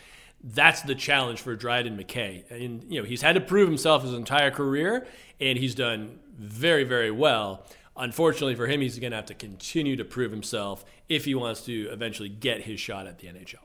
That's 0.45 0.83
the 0.83 0.95
challenge 0.95 1.41
for 1.41 1.55
Dryden 1.55 1.97
McKay, 1.97 2.51
and 2.51 2.85
you 2.93 3.01
know 3.01 3.07
he's 3.07 3.23
had 3.23 3.35
to 3.35 3.41
prove 3.41 3.69
himself 3.69 4.03
his 4.03 4.13
entire 4.13 4.51
career, 4.51 5.07
and 5.41 5.59
he's 5.59 5.75
done 5.75 6.19
very 6.39 6.85
very 6.85 7.11
well. 7.11 7.67
Unfortunately 7.97 8.55
for 8.55 8.67
him, 8.67 8.81
he's 8.81 8.99
going 8.99 9.11
to 9.11 9.17
have 9.17 9.27
to 9.27 9.35
continue 9.35 9.97
to 9.97 10.05
prove 10.05 10.31
himself 10.31 10.85
if 11.09 11.27
he 11.27 11.35
wants 11.35 11.63
to 11.67 11.89
eventually 11.91 12.29
get 12.29 12.63
his 12.63 12.81
shot 12.81 13.07
at 13.07 13.19
the 13.19 13.27
NHL. 13.27 13.57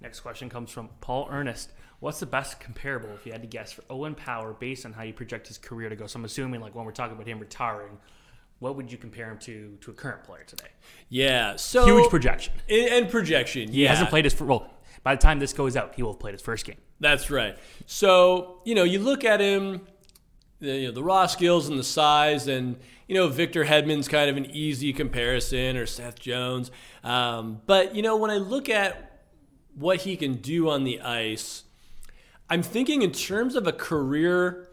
Next 0.00 0.20
question 0.20 0.48
comes 0.48 0.70
from 0.70 0.90
Paul 1.00 1.26
Ernest. 1.30 1.72
What's 1.98 2.20
the 2.20 2.26
best 2.26 2.60
comparable 2.60 3.08
if 3.14 3.24
you 3.24 3.32
had 3.32 3.40
to 3.40 3.48
guess 3.48 3.72
for 3.72 3.82
Owen 3.88 4.14
Power 4.14 4.52
based 4.52 4.84
on 4.84 4.92
how 4.92 5.02
you 5.02 5.14
project 5.14 5.48
his 5.48 5.58
career 5.58 5.88
to 5.88 5.96
go? 5.96 6.06
So 6.06 6.18
I'm 6.18 6.24
assuming 6.26 6.60
like 6.60 6.74
when 6.74 6.84
we're 6.84 6.92
talking 6.92 7.14
about 7.14 7.26
him 7.26 7.38
retiring, 7.38 7.98
what 8.64 8.76
would 8.76 8.90
you 8.90 8.96
compare 8.96 9.30
him 9.30 9.36
to 9.38 9.76
to 9.82 9.90
a 9.90 9.94
current 9.94 10.24
player 10.24 10.42
today? 10.44 10.70
Yeah, 11.10 11.56
so 11.56 11.84
Huge 11.84 12.08
projection. 12.08 12.54
and, 12.70 13.10
projection. 13.10 13.70
He 13.70 13.82
yeah, 13.82 13.90
hasn't 13.90 14.08
played 14.08 14.24
his 14.24 14.40
well. 14.40 14.70
By 15.02 15.14
the 15.14 15.20
time 15.20 15.38
this 15.38 15.52
goes 15.52 15.76
out, 15.76 15.94
he 15.94 16.02
will 16.02 16.12
have 16.12 16.18
played 16.18 16.32
his 16.32 16.40
first 16.40 16.64
game. 16.64 16.78
That's 16.98 17.30
right. 17.30 17.58
So 17.84 18.62
you 18.64 18.74
know, 18.74 18.84
you 18.84 19.00
look 19.00 19.22
at 19.22 19.38
him, 19.38 19.82
the, 20.60 20.78
you 20.78 20.86
know, 20.88 20.94
the 20.94 21.02
raw 21.02 21.26
skills 21.26 21.68
and 21.68 21.78
the 21.78 21.84
size, 21.84 22.48
and 22.48 22.76
you 23.06 23.14
know, 23.14 23.28
Victor 23.28 23.66
Hedman's 23.66 24.08
kind 24.08 24.30
of 24.30 24.38
an 24.38 24.46
easy 24.46 24.94
comparison, 24.94 25.76
or 25.76 25.84
Seth 25.84 26.18
Jones. 26.18 26.70
Um, 27.02 27.60
but 27.66 27.94
you 27.94 28.00
know, 28.00 28.16
when 28.16 28.30
I 28.30 28.38
look 28.38 28.70
at 28.70 29.20
what 29.74 30.00
he 30.00 30.16
can 30.16 30.36
do 30.36 30.70
on 30.70 30.84
the 30.84 31.02
ice, 31.02 31.64
I'm 32.48 32.62
thinking 32.62 33.02
in 33.02 33.12
terms 33.12 33.56
of 33.56 33.66
a 33.66 33.72
career 33.72 34.70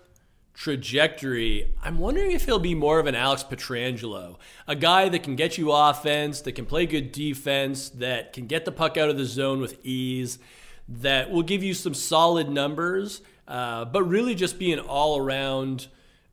trajectory, 0.53 1.73
I'm 1.81 1.97
wondering 1.97 2.31
if 2.31 2.45
he'll 2.45 2.59
be 2.59 2.75
more 2.75 2.99
of 2.99 3.07
an 3.07 3.15
Alex 3.15 3.43
Pietrangelo, 3.43 4.37
a 4.67 4.75
guy 4.75 5.09
that 5.09 5.23
can 5.23 5.35
get 5.35 5.57
you 5.57 5.71
offense, 5.71 6.41
that 6.41 6.53
can 6.53 6.65
play 6.65 6.85
good 6.85 7.11
defense, 7.11 7.89
that 7.89 8.33
can 8.33 8.47
get 8.47 8.65
the 8.65 8.71
puck 8.71 8.97
out 8.97 9.09
of 9.09 9.17
the 9.17 9.25
zone 9.25 9.59
with 9.59 9.83
ease, 9.83 10.39
that 10.87 11.31
will 11.31 11.43
give 11.43 11.63
you 11.63 11.73
some 11.73 11.93
solid 11.93 12.49
numbers, 12.49 13.21
uh, 13.47 13.85
but 13.85 14.03
really 14.03 14.35
just 14.35 14.59
be 14.59 14.71
an 14.71 14.79
all 14.79 15.17
around. 15.17 15.87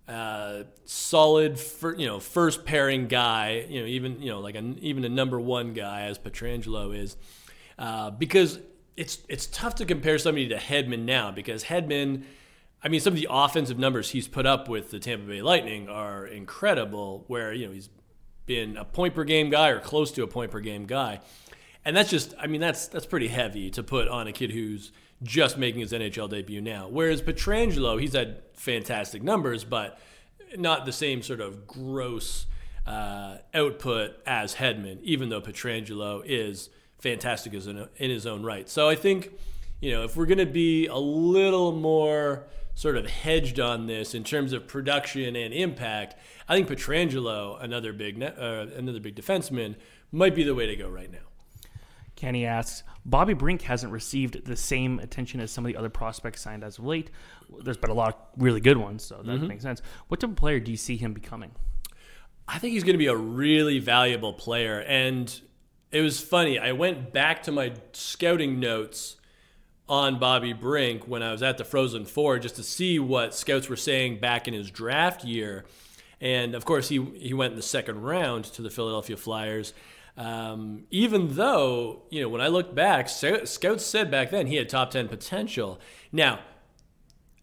Uh, 0.06 0.64
solid, 0.86 1.60
you 1.98 2.06
know, 2.06 2.18
first 2.18 2.64
pairing 2.64 3.08
guy. 3.08 3.66
You 3.68 3.80
know, 3.80 3.86
even 3.86 4.22
you 4.22 4.30
know, 4.30 4.40
like 4.40 4.54
a, 4.54 4.74
even 4.80 5.04
a 5.04 5.08
number 5.10 5.38
one 5.38 5.74
guy 5.74 6.04
as 6.04 6.18
Pietrangelo 6.18 6.96
is, 6.98 7.18
uh, 7.78 8.10
because 8.12 8.58
it's 8.96 9.18
it's 9.28 9.46
tough 9.46 9.76
to 9.76 9.84
compare 9.84 10.18
somebody 10.18 10.48
to 10.48 10.56
Hedman 10.56 11.04
now 11.04 11.30
because 11.30 11.64
Hedman, 11.64 12.24
I 12.82 12.88
mean, 12.88 13.00
some 13.00 13.12
of 13.12 13.18
the 13.18 13.28
offensive 13.30 13.78
numbers 13.78 14.10
he's 14.10 14.28
put 14.28 14.46
up 14.46 14.68
with 14.68 14.90
the 14.90 15.00
Tampa 15.00 15.26
Bay 15.26 15.42
Lightning 15.42 15.88
are 15.88 16.26
incredible. 16.26 17.24
Where 17.26 17.52
you 17.52 17.66
know 17.66 17.72
he's 17.72 17.90
been 18.46 18.76
a 18.76 18.84
point 18.84 19.14
per 19.14 19.24
game 19.24 19.50
guy 19.50 19.68
or 19.68 19.80
close 19.80 20.12
to 20.12 20.22
a 20.22 20.26
point 20.26 20.50
per 20.50 20.60
game 20.60 20.86
guy, 20.86 21.20
and 21.84 21.96
that's 21.96 22.10
just 22.10 22.34
I 22.38 22.46
mean 22.46 22.60
that's 22.60 22.88
that's 22.88 23.06
pretty 23.06 23.28
heavy 23.28 23.70
to 23.70 23.82
put 23.82 24.08
on 24.08 24.26
a 24.26 24.32
kid 24.32 24.52
who's 24.52 24.92
just 25.22 25.58
making 25.58 25.80
his 25.80 25.92
NHL 25.92 26.30
debut 26.30 26.60
now. 26.60 26.88
Whereas 26.88 27.22
Pietrangelo, 27.22 28.00
he's 28.00 28.12
had 28.12 28.42
fantastic 28.54 29.22
numbers, 29.22 29.64
but 29.64 29.98
not 30.56 30.86
the 30.86 30.92
same 30.92 31.22
sort 31.22 31.40
of 31.40 31.66
gross 31.66 32.46
uh, 32.86 33.38
output 33.52 34.16
as 34.26 34.54
Hedman, 34.54 35.00
even 35.02 35.28
though 35.28 35.40
Pietrangelo 35.40 36.22
is 36.24 36.70
fantastic 36.98 37.54
as 37.54 37.66
in, 37.66 37.86
in 37.96 38.10
his 38.10 38.26
own 38.26 38.42
right. 38.42 38.68
So 38.68 38.88
I 38.88 38.94
think, 38.94 39.32
you 39.80 39.92
know, 39.92 40.04
if 40.04 40.16
we're 40.16 40.26
going 40.26 40.38
to 40.38 40.46
be 40.46 40.86
a 40.86 40.96
little 40.96 41.72
more 41.72 42.46
sort 42.78 42.96
of 42.96 43.10
hedged 43.10 43.58
on 43.58 43.88
this 43.88 44.14
in 44.14 44.22
terms 44.22 44.52
of 44.52 44.68
production 44.68 45.34
and 45.34 45.52
impact, 45.52 46.14
I 46.48 46.54
think 46.54 46.68
Pietrangelo, 46.68 47.60
another 47.60 47.92
big 47.92 48.22
uh, 48.22 48.66
another 48.76 49.00
big 49.00 49.16
defenseman, 49.16 49.74
might 50.12 50.32
be 50.32 50.44
the 50.44 50.54
way 50.54 50.68
to 50.68 50.76
go 50.76 50.88
right 50.88 51.10
now. 51.10 51.18
Kenny 52.14 52.46
asks, 52.46 52.84
Bobby 53.04 53.34
Brink 53.34 53.62
hasn't 53.62 53.92
received 53.92 54.44
the 54.44 54.54
same 54.54 55.00
attention 55.00 55.40
as 55.40 55.50
some 55.50 55.66
of 55.66 55.72
the 55.72 55.76
other 55.76 55.88
prospects 55.88 56.40
signed 56.40 56.62
as 56.62 56.78
of 56.78 56.84
late. 56.84 57.10
There's 57.64 57.76
been 57.76 57.90
a 57.90 57.94
lot 57.94 58.10
of 58.10 58.42
really 58.42 58.60
good 58.60 58.76
ones, 58.76 59.02
so 59.02 59.16
that 59.16 59.26
mm-hmm. 59.26 59.48
makes 59.48 59.64
sense. 59.64 59.82
What 60.06 60.20
type 60.20 60.30
of 60.30 60.36
player 60.36 60.60
do 60.60 60.70
you 60.70 60.76
see 60.76 60.96
him 60.96 61.12
becoming? 61.12 61.50
I 62.46 62.60
think 62.60 62.74
he's 62.74 62.84
going 62.84 62.94
to 62.94 62.98
be 62.98 63.08
a 63.08 63.16
really 63.16 63.80
valuable 63.80 64.34
player. 64.34 64.82
And 64.82 65.40
it 65.90 66.00
was 66.00 66.20
funny. 66.20 66.60
I 66.60 66.70
went 66.72 67.12
back 67.12 67.42
to 67.44 67.52
my 67.52 67.72
scouting 67.92 68.60
notes 68.60 69.16
on 69.88 70.18
Bobby 70.18 70.52
Brink 70.52 71.08
when 71.08 71.22
I 71.22 71.32
was 71.32 71.42
at 71.42 71.58
the 71.58 71.64
Frozen 71.64 72.06
Four 72.06 72.38
just 72.38 72.56
to 72.56 72.62
see 72.62 72.98
what 72.98 73.34
scouts 73.34 73.68
were 73.68 73.76
saying 73.76 74.20
back 74.20 74.46
in 74.46 74.54
his 74.54 74.70
draft 74.70 75.24
year. 75.24 75.64
And 76.20 76.54
of 76.54 76.64
course, 76.64 76.88
he, 76.88 77.02
he 77.16 77.32
went 77.32 77.52
in 77.52 77.56
the 77.56 77.62
second 77.62 78.02
round 78.02 78.44
to 78.44 78.62
the 78.62 78.70
Philadelphia 78.70 79.16
Flyers. 79.16 79.72
Um, 80.16 80.84
even 80.90 81.36
though, 81.36 82.02
you 82.10 82.20
know, 82.20 82.28
when 82.28 82.40
I 82.40 82.48
look 82.48 82.74
back, 82.74 83.08
scouts 83.08 83.84
said 83.86 84.10
back 84.10 84.30
then 84.30 84.48
he 84.48 84.56
had 84.56 84.68
top 84.68 84.90
10 84.90 85.08
potential. 85.08 85.80
Now, 86.10 86.40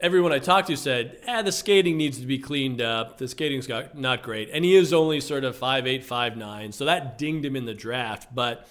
everyone 0.01 0.33
I 0.33 0.39
talked 0.39 0.67
to 0.67 0.75
said, 0.75 1.17
eh, 1.25 1.41
the 1.41 1.53
skating 1.53 1.97
needs 1.97 2.19
to 2.19 2.25
be 2.25 2.37
cleaned 2.37 2.81
up. 2.81 3.17
The 3.17 3.29
skating's 3.29 3.65
got, 3.65 3.97
not 3.97 4.23
great. 4.23 4.49
And 4.51 4.65
he 4.65 4.75
is 4.75 4.91
only 4.91 5.21
sort 5.21 5.45
of 5.45 5.57
5'8, 5.57 6.05
5'9. 6.05 6.73
So 6.73 6.83
that 6.85 7.17
dinged 7.17 7.45
him 7.45 7.55
in 7.55 7.65
the 7.65 7.73
draft. 7.73 8.35
But 8.35 8.67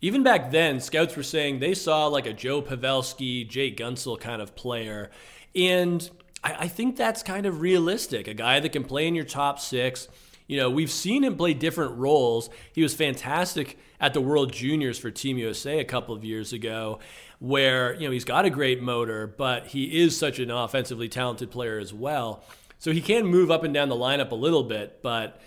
even 0.00 0.22
back 0.22 0.50
then, 0.50 0.80
scouts 0.80 1.16
were 1.16 1.22
saying 1.22 1.58
they 1.58 1.74
saw 1.74 2.06
like 2.06 2.26
a 2.26 2.32
Joe 2.32 2.62
Pavelski, 2.62 3.48
Jake 3.48 3.76
Guentzel 3.76 4.18
kind 4.18 4.40
of 4.40 4.54
player. 4.54 5.10
And 5.54 6.08
I, 6.42 6.54
I 6.60 6.68
think 6.68 6.96
that's 6.96 7.22
kind 7.22 7.46
of 7.46 7.60
realistic. 7.60 8.28
A 8.28 8.34
guy 8.34 8.60
that 8.60 8.72
can 8.72 8.84
play 8.84 9.06
in 9.06 9.14
your 9.14 9.24
top 9.24 9.58
six 9.58 10.08
you 10.50 10.56
know, 10.56 10.68
we've 10.68 10.90
seen 10.90 11.22
him 11.22 11.36
play 11.36 11.54
different 11.54 11.96
roles. 11.96 12.50
He 12.72 12.82
was 12.82 12.92
fantastic 12.92 13.78
at 14.00 14.14
the 14.14 14.20
World 14.20 14.52
Juniors 14.52 14.98
for 14.98 15.08
Team 15.08 15.38
USA 15.38 15.78
a 15.78 15.84
couple 15.84 16.12
of 16.12 16.24
years 16.24 16.52
ago, 16.52 16.98
where, 17.38 17.94
you 17.94 18.08
know, 18.08 18.10
he's 18.10 18.24
got 18.24 18.44
a 18.44 18.50
great 18.50 18.82
motor, 18.82 19.28
but 19.28 19.68
he 19.68 20.00
is 20.02 20.18
such 20.18 20.40
an 20.40 20.50
offensively 20.50 21.08
talented 21.08 21.52
player 21.52 21.78
as 21.78 21.94
well. 21.94 22.42
So 22.78 22.90
he 22.90 23.00
can 23.00 23.26
move 23.26 23.52
up 23.52 23.62
and 23.62 23.72
down 23.72 23.90
the 23.90 23.94
lineup 23.94 24.32
a 24.32 24.34
little 24.34 24.64
bit, 24.64 25.00
but 25.04 25.40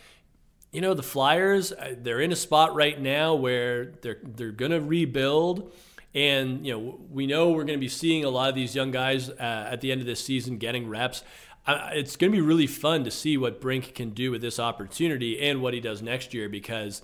you 0.74 0.82
know 0.82 0.94
the 0.94 1.04
Flyers 1.04 1.72
uh, 1.72 1.96
they're 1.98 2.20
in 2.20 2.32
a 2.32 2.36
spot 2.36 2.76
right 2.76 3.00
now 3.00 3.36
where 3.36 3.94
they're 4.02 4.20
they're 4.24 4.52
going 4.52 4.72
to 4.72 4.82
rebuild 4.82 5.72
and 6.14 6.66
you 6.66 6.74
know 6.74 7.00
we 7.10 7.26
know 7.26 7.52
we're 7.52 7.64
going 7.64 7.80
to 7.80 7.84
be 7.84 7.88
seeing 7.88 8.26
a 8.26 8.30
lot 8.30 8.50
of 8.50 8.56
these 8.56 8.76
young 8.76 8.92
guys 8.92 9.30
uh, 9.30 9.70
at 9.72 9.80
the 9.80 9.92
end 9.92 10.02
of 10.02 10.08
this 10.08 10.24
season 10.24 10.58
getting 10.58 10.90
reps 10.90 11.24
it's 11.68 12.16
going 12.16 12.32
to 12.32 12.36
be 12.36 12.42
really 12.42 12.68
fun 12.68 13.04
to 13.04 13.12
see 13.12 13.38
what 13.38 13.62
Brink 13.62 13.96
can 13.96 14.10
do 14.10 14.32
with 14.32 14.42
this 14.42 14.60
opportunity 14.60 15.40
and 15.42 15.62
what 15.62 15.74
he 15.74 15.80
does 15.80 16.02
next 16.02 16.34
year 16.34 16.50
because 16.50 17.02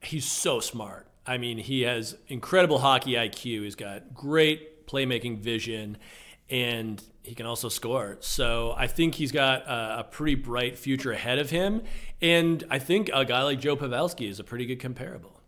he's 0.00 0.24
so 0.24 0.60
smart. 0.60 1.06
I 1.26 1.38
mean, 1.38 1.58
he 1.58 1.82
has 1.82 2.16
incredible 2.28 2.78
hockey 2.78 3.12
IQ. 3.12 3.64
He's 3.64 3.74
got 3.74 4.14
great 4.14 4.86
playmaking 4.86 5.38
vision, 5.38 5.96
and 6.50 7.02
he 7.24 7.34
can 7.34 7.46
also 7.46 7.68
score. 7.68 8.18
So 8.20 8.74
I 8.76 8.86
think 8.86 9.14
he's 9.14 9.32
got 9.32 9.62
a, 9.66 10.00
a 10.00 10.04
pretty 10.04 10.34
bright 10.34 10.78
future 10.78 11.10
ahead 11.10 11.38
of 11.38 11.50
him. 11.50 11.82
And 12.20 12.62
I 12.70 12.78
think 12.78 13.10
a 13.12 13.24
guy 13.24 13.42
like 13.42 13.60
Joe 13.60 13.76
Pavelski 13.76 14.28
is 14.28 14.38
a 14.38 14.44
pretty 14.44 14.66
good 14.66 14.78
comparable. 14.78 15.40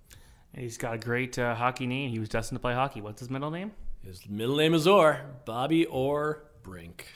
He's 0.55 0.79
got 0.79 0.95
a 0.95 0.99
great 0.99 1.39
uh, 1.39 1.55
hockey 1.55 1.87
name. 1.87 2.11
He 2.11 2.19
was 2.19 2.31
destined 2.31 2.57
to 2.57 2.61
play 2.61 2.73
hockey. 2.73 3.03
What's 3.03 3.21
his 3.21 3.29
middle 3.29 3.51
name? 3.51 3.73
His 4.03 4.27
middle 4.29 4.57
name 4.57 4.73
is 4.73 4.87
Orr, 4.87 5.21
Bobby 5.45 5.85
Orr 5.85 6.45
Brink. 6.63 7.13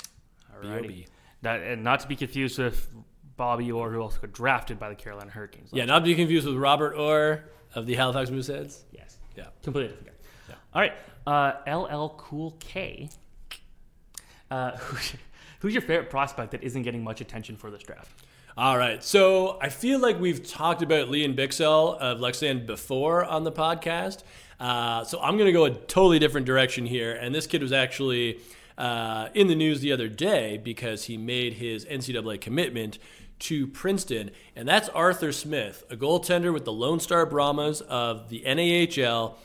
Alrighty. 0.54 1.06
That, 1.40 1.62
and 1.62 1.82
not 1.82 2.00
to 2.00 2.08
be 2.08 2.16
confused 2.16 2.58
with 2.58 2.92
Bobby 3.36 3.72
Orr, 3.72 3.90
who 3.90 4.02
also 4.02 4.20
got 4.20 4.32
drafted 4.32 4.78
by 4.78 4.90
the 4.90 4.94
Carolina 4.94 5.30
Hurricanes. 5.30 5.70
Yeah, 5.72 5.86
not 5.86 6.00
to 6.00 6.04
be 6.04 6.14
confused 6.14 6.46
with 6.46 6.56
Robert 6.56 6.94
Orr 6.94 7.44
of 7.74 7.86
the 7.86 7.94
Halifax 7.94 8.28
Mooseheads. 8.28 8.82
Yes. 8.92 9.16
Yeah. 9.34 9.46
Completely 9.62 9.96
different 9.96 10.08
guy. 10.08 10.12
Yeah. 10.50 10.54
All 10.74 10.82
right. 10.82 10.92
Uh, 11.26 11.76
LL 11.78 12.14
Cool 12.18 12.56
K. 12.60 13.08
Uh, 14.50 14.76
who's 15.60 15.72
your 15.74 15.82
favorite 15.82 16.10
prospect 16.10 16.52
that 16.52 16.62
isn't 16.62 16.82
getting 16.82 17.04
much 17.04 17.20
attention 17.20 17.56
for 17.56 17.70
this 17.70 17.82
draft? 17.82 18.10
All 18.56 18.76
right. 18.76 19.02
So 19.02 19.58
I 19.62 19.68
feel 19.68 20.00
like 20.00 20.18
we've 20.18 20.46
talked 20.46 20.82
about 20.82 21.08
Lian 21.08 21.36
Bichsel 21.36 21.96
of 21.98 22.18
Leksand 22.18 22.66
before 22.66 23.24
on 23.24 23.44
the 23.44 23.52
podcast. 23.52 24.22
Uh, 24.58 25.04
so 25.04 25.20
I'm 25.20 25.36
going 25.36 25.46
to 25.46 25.52
go 25.52 25.64
a 25.64 25.70
totally 25.70 26.18
different 26.18 26.46
direction 26.46 26.84
here. 26.84 27.12
And 27.14 27.34
this 27.34 27.46
kid 27.46 27.62
was 27.62 27.72
actually 27.72 28.40
uh, 28.76 29.28
in 29.34 29.46
the 29.46 29.54
news 29.54 29.80
the 29.80 29.92
other 29.92 30.08
day 30.08 30.58
because 30.62 31.04
he 31.04 31.16
made 31.16 31.54
his 31.54 31.84
NCAA 31.84 32.40
commitment 32.40 32.98
to 33.40 33.66
Princeton, 33.66 34.30
and 34.54 34.68
that's 34.68 34.88
Arthur 34.90 35.32
Smith, 35.32 35.82
a 35.90 35.96
goaltender 35.96 36.52
with 36.52 36.64
the 36.64 36.72
Lone 36.72 37.00
Star 37.00 37.24
Brahmas 37.26 37.80
of 37.80 38.28
the 38.28 38.42
NAHL. 38.46 39.36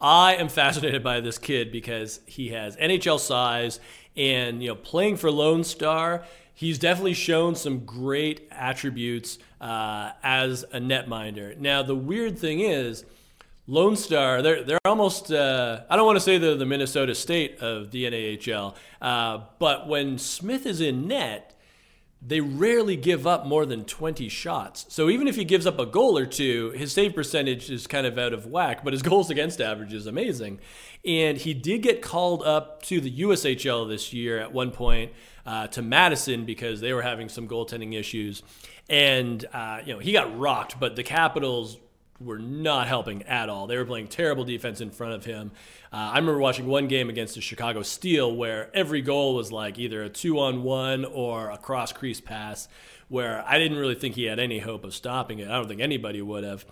I 0.00 0.34
am 0.34 0.48
fascinated 0.50 1.02
by 1.02 1.20
this 1.20 1.38
kid 1.38 1.72
because 1.72 2.20
he 2.26 2.48
has 2.48 2.76
NHL 2.76 3.18
size 3.18 3.80
and 4.16 4.62
you 4.62 4.68
know 4.68 4.74
playing 4.74 5.16
for 5.16 5.30
Lone 5.30 5.64
Star, 5.64 6.24
he's 6.54 6.78
definitely 6.78 7.14
shown 7.14 7.54
some 7.54 7.84
great 7.84 8.48
attributes 8.50 9.38
uh, 9.60 10.12
as 10.22 10.64
a 10.72 10.80
netminder. 10.80 11.56
Now 11.56 11.82
the 11.82 11.96
weird 11.96 12.38
thing 12.38 12.60
is. 12.60 13.04
Lone 13.70 13.96
Star, 13.96 14.40
they're 14.40 14.62
they're 14.64 14.78
almost. 14.86 15.30
Uh, 15.30 15.82
I 15.90 15.96
don't 15.96 16.06
want 16.06 16.16
to 16.16 16.20
say 16.20 16.38
they're 16.38 16.54
the 16.54 16.64
Minnesota 16.64 17.14
State 17.14 17.58
of 17.58 17.90
the 17.90 18.04
NAHL, 18.10 18.74
uh, 19.02 19.40
but 19.58 19.86
when 19.86 20.16
Smith 20.16 20.64
is 20.64 20.80
in 20.80 21.06
net, 21.06 21.54
they 22.20 22.40
rarely 22.40 22.96
give 22.96 23.26
up 23.26 23.46
more 23.46 23.64
than 23.64 23.84
20 23.84 24.28
shots. 24.28 24.86
So 24.88 25.08
even 25.08 25.28
if 25.28 25.36
he 25.36 25.44
gives 25.44 25.66
up 25.66 25.78
a 25.78 25.86
goal 25.86 26.18
or 26.18 26.26
two, 26.26 26.70
his 26.72 26.92
save 26.92 27.14
percentage 27.14 27.70
is 27.70 27.86
kind 27.86 28.06
of 28.06 28.18
out 28.18 28.32
of 28.32 28.46
whack, 28.46 28.82
but 28.82 28.92
his 28.92 29.02
goals 29.10 29.30
against 29.30 29.60
average 29.60 29.92
is 29.92 30.06
amazing. 30.06 30.58
And 31.04 31.38
he 31.38 31.54
did 31.54 31.82
get 31.82 32.02
called 32.02 32.42
up 32.42 32.82
to 32.82 33.00
the 33.00 33.20
USHL 33.20 33.88
this 33.88 34.12
year 34.12 34.38
at 34.38 34.52
one 34.52 34.72
point 34.72 35.12
uh, 35.46 35.68
to 35.68 35.82
Madison 35.82 36.44
because 36.44 36.80
they 36.80 36.92
were 36.92 37.02
having 37.02 37.28
some 37.28 37.46
goaltending 37.46 37.98
issues. 37.98 38.42
And, 38.88 39.44
uh, 39.52 39.80
you 39.84 39.92
know, 39.92 40.00
he 40.00 40.12
got 40.12 40.36
rocked, 40.36 40.80
but 40.80 40.96
the 40.96 41.04
Capitals 41.04 41.78
were 42.20 42.38
not 42.38 42.88
helping 42.88 43.22
at 43.24 43.48
all. 43.48 43.66
They 43.66 43.76
were 43.76 43.84
playing 43.84 44.08
terrible 44.08 44.44
defense 44.44 44.80
in 44.80 44.90
front 44.90 45.14
of 45.14 45.24
him. 45.24 45.52
Uh, 45.92 45.96
I 45.96 46.18
remember 46.18 46.40
watching 46.40 46.66
one 46.66 46.88
game 46.88 47.08
against 47.08 47.34
the 47.34 47.40
Chicago 47.40 47.82
Steel 47.82 48.34
where 48.34 48.70
every 48.74 49.02
goal 49.02 49.36
was 49.36 49.52
like 49.52 49.78
either 49.78 50.02
a 50.02 50.08
two 50.08 50.40
on 50.40 50.62
one 50.64 51.04
or 51.04 51.50
a 51.50 51.58
cross 51.58 51.92
crease 51.92 52.20
pass, 52.20 52.68
where 53.08 53.44
I 53.46 53.58
didn't 53.58 53.78
really 53.78 53.94
think 53.94 54.16
he 54.16 54.24
had 54.24 54.38
any 54.38 54.58
hope 54.58 54.84
of 54.84 54.94
stopping 54.94 55.38
it. 55.38 55.48
I 55.48 55.52
don't 55.52 55.68
think 55.68 55.80
anybody 55.80 56.20
would 56.20 56.44
have. 56.44 56.66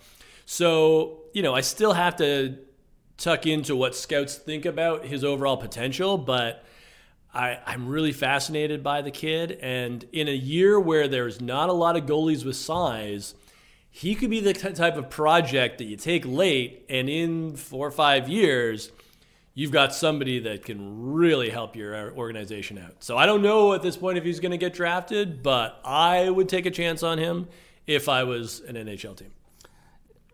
So, 0.45 1.21
you 1.33 1.41
know, 1.41 1.55
I 1.55 1.61
still 1.61 1.93
have 1.93 2.17
to 2.17 2.57
tuck 3.17 3.47
into 3.47 3.75
what 3.75 3.95
scouts 3.95 4.35
think 4.35 4.65
about 4.65 5.05
his 5.05 5.23
overall 5.23 5.57
potential, 5.57 6.17
but. 6.17 6.63
I, 7.33 7.59
I'm 7.67 7.87
really 7.87 8.13
fascinated 8.13 8.81
by 8.81 9.03
the 9.03 9.11
kid. 9.11 9.59
And 9.61 10.03
in 10.11 10.27
a 10.27 10.31
year 10.31 10.79
where 10.79 11.07
there's 11.07 11.39
not 11.39 11.69
a 11.69 11.73
lot 11.73 11.95
of 11.95 12.05
goalies 12.05 12.43
with 12.43 12.55
size, 12.55 13.35
he 13.89 14.15
could 14.15 14.29
be 14.29 14.39
the 14.39 14.53
type 14.53 14.95
of 14.97 15.09
project 15.09 15.79
that 15.79 15.85
you 15.85 15.97
take 15.97 16.25
late, 16.25 16.85
and 16.89 17.09
in 17.09 17.55
four 17.55 17.87
or 17.87 17.91
five 17.91 18.29
years, 18.29 18.91
you've 19.53 19.71
got 19.71 19.93
somebody 19.93 20.39
that 20.39 20.63
can 20.63 21.13
really 21.13 21.49
help 21.49 21.75
your 21.75 22.13
organization 22.13 22.77
out. 22.77 23.03
So 23.03 23.17
I 23.17 23.25
don't 23.25 23.41
know 23.41 23.73
at 23.73 23.81
this 23.81 23.97
point 23.97 24.17
if 24.17 24.23
he's 24.23 24.39
going 24.39 24.51
to 24.51 24.57
get 24.57 24.73
drafted, 24.73 25.41
but 25.41 25.79
I 25.83 26.29
would 26.29 26.47
take 26.47 26.65
a 26.67 26.71
chance 26.71 27.01
on 27.01 27.17
him 27.17 27.47
if 27.87 28.07
I 28.07 28.23
was 28.23 28.59
an 28.61 28.75
NHL 28.75 29.15
team. 29.17 29.31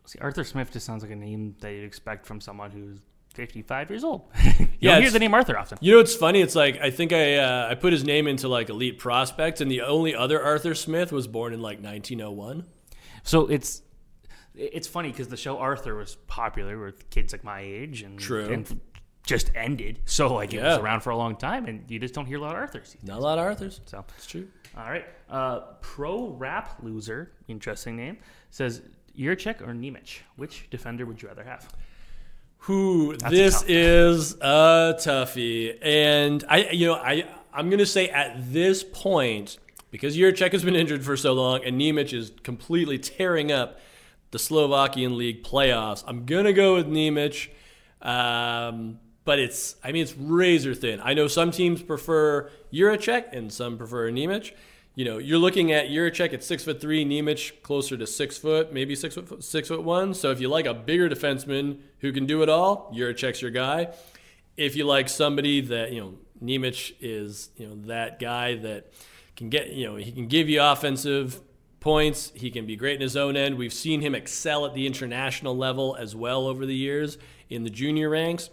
See, 0.06 0.20
Arthur 0.20 0.44
Smith 0.44 0.72
just 0.72 0.86
sounds 0.86 1.04
like 1.04 1.12
a 1.12 1.16
name 1.16 1.56
that 1.62 1.72
you'd 1.72 1.86
expect 1.86 2.26
from 2.26 2.42
someone 2.42 2.72
who's 2.72 3.00
55 3.34 3.90
years 3.90 4.04
old. 4.04 4.24
you 4.44 4.68
Yeah, 4.80 4.94
don't 4.94 5.04
hear 5.04 5.12
the 5.12 5.20
name 5.20 5.34
Arthur 5.34 5.58
often. 5.58 5.78
You 5.82 5.94
know 5.94 5.98
what's 6.00 6.16
funny? 6.16 6.42
It's 6.42 6.56
like 6.56 6.80
I 6.82 6.92
think 6.92 7.14
I 7.14 7.38
uh, 7.38 7.68
I 7.72 7.76
put 7.76 7.94
his 7.94 8.04
name 8.04 8.28
into 8.28 8.48
like 8.48 8.70
elite 8.70 9.00
prospects, 9.00 9.62
and 9.62 9.72
the 9.72 9.82
only 9.82 10.14
other 10.14 10.44
Arthur 10.44 10.76
Smith 10.76 11.12
was 11.12 11.28
born 11.28 11.54
in 11.54 11.62
like 11.62 11.82
1901. 11.82 12.66
So 13.24 13.48
it's 13.48 13.82
it's 14.56 14.88
funny 14.88 15.10
because 15.10 15.28
the 15.30 15.38
show 15.38 15.58
Arthur 15.58 15.96
was 15.96 16.16
popular 16.28 16.78
with 16.80 17.10
kids 17.10 17.34
like 17.34 17.44
my 17.44 17.62
age 17.62 18.04
and, 18.04 18.20
True. 18.20 18.46
and 18.54 18.80
just 19.26 19.50
ended. 19.56 20.00
So 20.06 20.34
like 20.34 20.54
it 20.54 20.62
was 20.62 20.78
around 20.78 21.02
for 21.02 21.10
a 21.10 21.18
long 21.18 21.36
time, 21.38 21.66
and 21.66 21.90
you 21.90 21.98
just 22.00 22.14
don't 22.14 22.26
hear 22.28 22.38
a 22.38 22.42
lot 22.42 22.52
of 22.56 22.62
Arthurs. 22.62 22.96
Not 23.04 23.18
a 23.18 23.22
lot 23.22 23.38
of 23.40 23.46
Arthurs. 23.46 23.82
So 23.86 24.04
It's 24.18 24.28
true. 24.28 24.48
all 24.78 24.84
right, 24.84 25.06
uh, 25.30 25.60
pro 25.82 26.28
rap 26.30 26.78
loser, 26.84 27.32
interesting 27.48 27.96
name, 27.96 28.18
says 28.52 28.82
Jiricek 29.18 29.62
or 29.62 29.74
Nemec. 29.74 30.20
Which 30.36 30.70
defender 30.70 31.06
would 31.06 31.22
you 31.22 31.30
rather 31.30 31.44
have? 31.46 31.68
Who 32.60 33.14
a 33.14 33.18
this 33.30 33.56
tough- 33.62 33.70
is 33.70 34.34
a 34.42 34.96
toughie, 35.00 35.78
and 35.82 36.44
I, 36.48 36.70
you 36.70 36.88
know, 36.88 36.96
I, 36.96 37.26
I'm 37.54 37.70
gonna 37.70 37.86
say 37.86 38.10
at 38.10 38.36
this 38.54 38.84
point 38.84 39.58
because 39.94 40.18
Jiricek 40.18 40.52
has 40.54 40.64
been 40.64 40.76
injured 40.76 41.06
for 41.06 41.16
so 41.16 41.34
long, 41.34 41.64
and 41.64 41.80
Nemec 41.80 42.14
is 42.14 42.32
completely 42.42 42.98
tearing 42.98 43.52
up 43.52 43.80
the 44.32 44.40
Slovakian 44.40 45.20
League 45.20 45.44
playoffs. 45.44 46.04
I'm 46.08 46.26
gonna 46.26 46.52
go 46.52 46.74
with 46.74 46.88
Nemec, 46.88 47.50
um, 48.02 48.98
but 49.24 49.38
it's, 49.38 49.76
I 49.84 49.92
mean, 49.92 50.02
it's 50.02 50.18
razor 50.18 50.74
thin. 50.74 51.00
I 51.04 51.14
know 51.14 51.28
some 51.28 51.52
teams 51.52 51.84
prefer 51.84 52.50
Jiricek 52.74 53.34
and 53.34 53.54
some 53.54 53.78
prefer 53.78 54.10
Nemec. 54.10 54.54
You 54.96 55.06
know, 55.06 55.20
you're 55.20 55.38
looking 55.38 55.72
at 55.72 55.90
Jiricek 55.90 56.34
at 56.34 56.44
six 56.44 56.64
foot 56.64 56.82
three, 56.82 57.06
Nemec 57.06 57.62
closer 57.62 57.96
to 57.96 58.08
six 58.08 58.36
foot, 58.36 58.74
maybe 58.74 58.96
six 58.96 59.14
foot 59.14 59.44
six 59.44 59.68
foot 59.68 59.84
one. 59.84 60.16
So 60.16 60.32
if 60.32 60.42
you 60.42 60.50
like 60.50 60.66
a 60.66 60.74
bigger 60.74 61.08
defenseman 61.08 61.82
who 62.00 62.12
can 62.12 62.26
do 62.26 62.42
it 62.42 62.50
all, 62.50 62.92
Jiricek's 62.96 63.44
your 63.44 63.52
guy. 63.52 63.94
If 64.58 64.76
you 64.76 64.86
like 64.86 65.08
somebody 65.08 65.62
that 65.62 65.92
you 65.92 66.02
know, 66.02 66.14
Nemec 66.44 66.96
is 67.00 67.50
you 67.58 67.68
know 67.68 67.76
that 67.86 68.20
guy 68.20 68.56
that 68.56 68.92
can 69.36 69.50
get 69.50 69.72
you 69.72 69.86
know 69.86 69.96
he 69.96 70.12
can 70.12 70.28
give 70.28 70.50
you 70.50 70.62
offensive 70.62 71.42
points. 71.80 72.32
He 72.34 72.50
can 72.50 72.66
be 72.66 72.78
great 72.78 72.96
in 72.96 73.02
his 73.02 73.18
own 73.18 73.36
end. 73.36 73.58
We've 73.58 73.74
seen 73.74 74.02
him 74.02 74.16
excel 74.16 74.66
at 74.66 74.74
the 74.74 74.88
international 74.88 75.56
level 75.56 75.98
as 76.00 76.16
well 76.16 76.48
over 76.48 76.66
the 76.66 76.76
years 76.76 77.18
in 77.50 77.64
the 77.64 77.70
junior 77.70 78.10
ranks. 78.10 78.50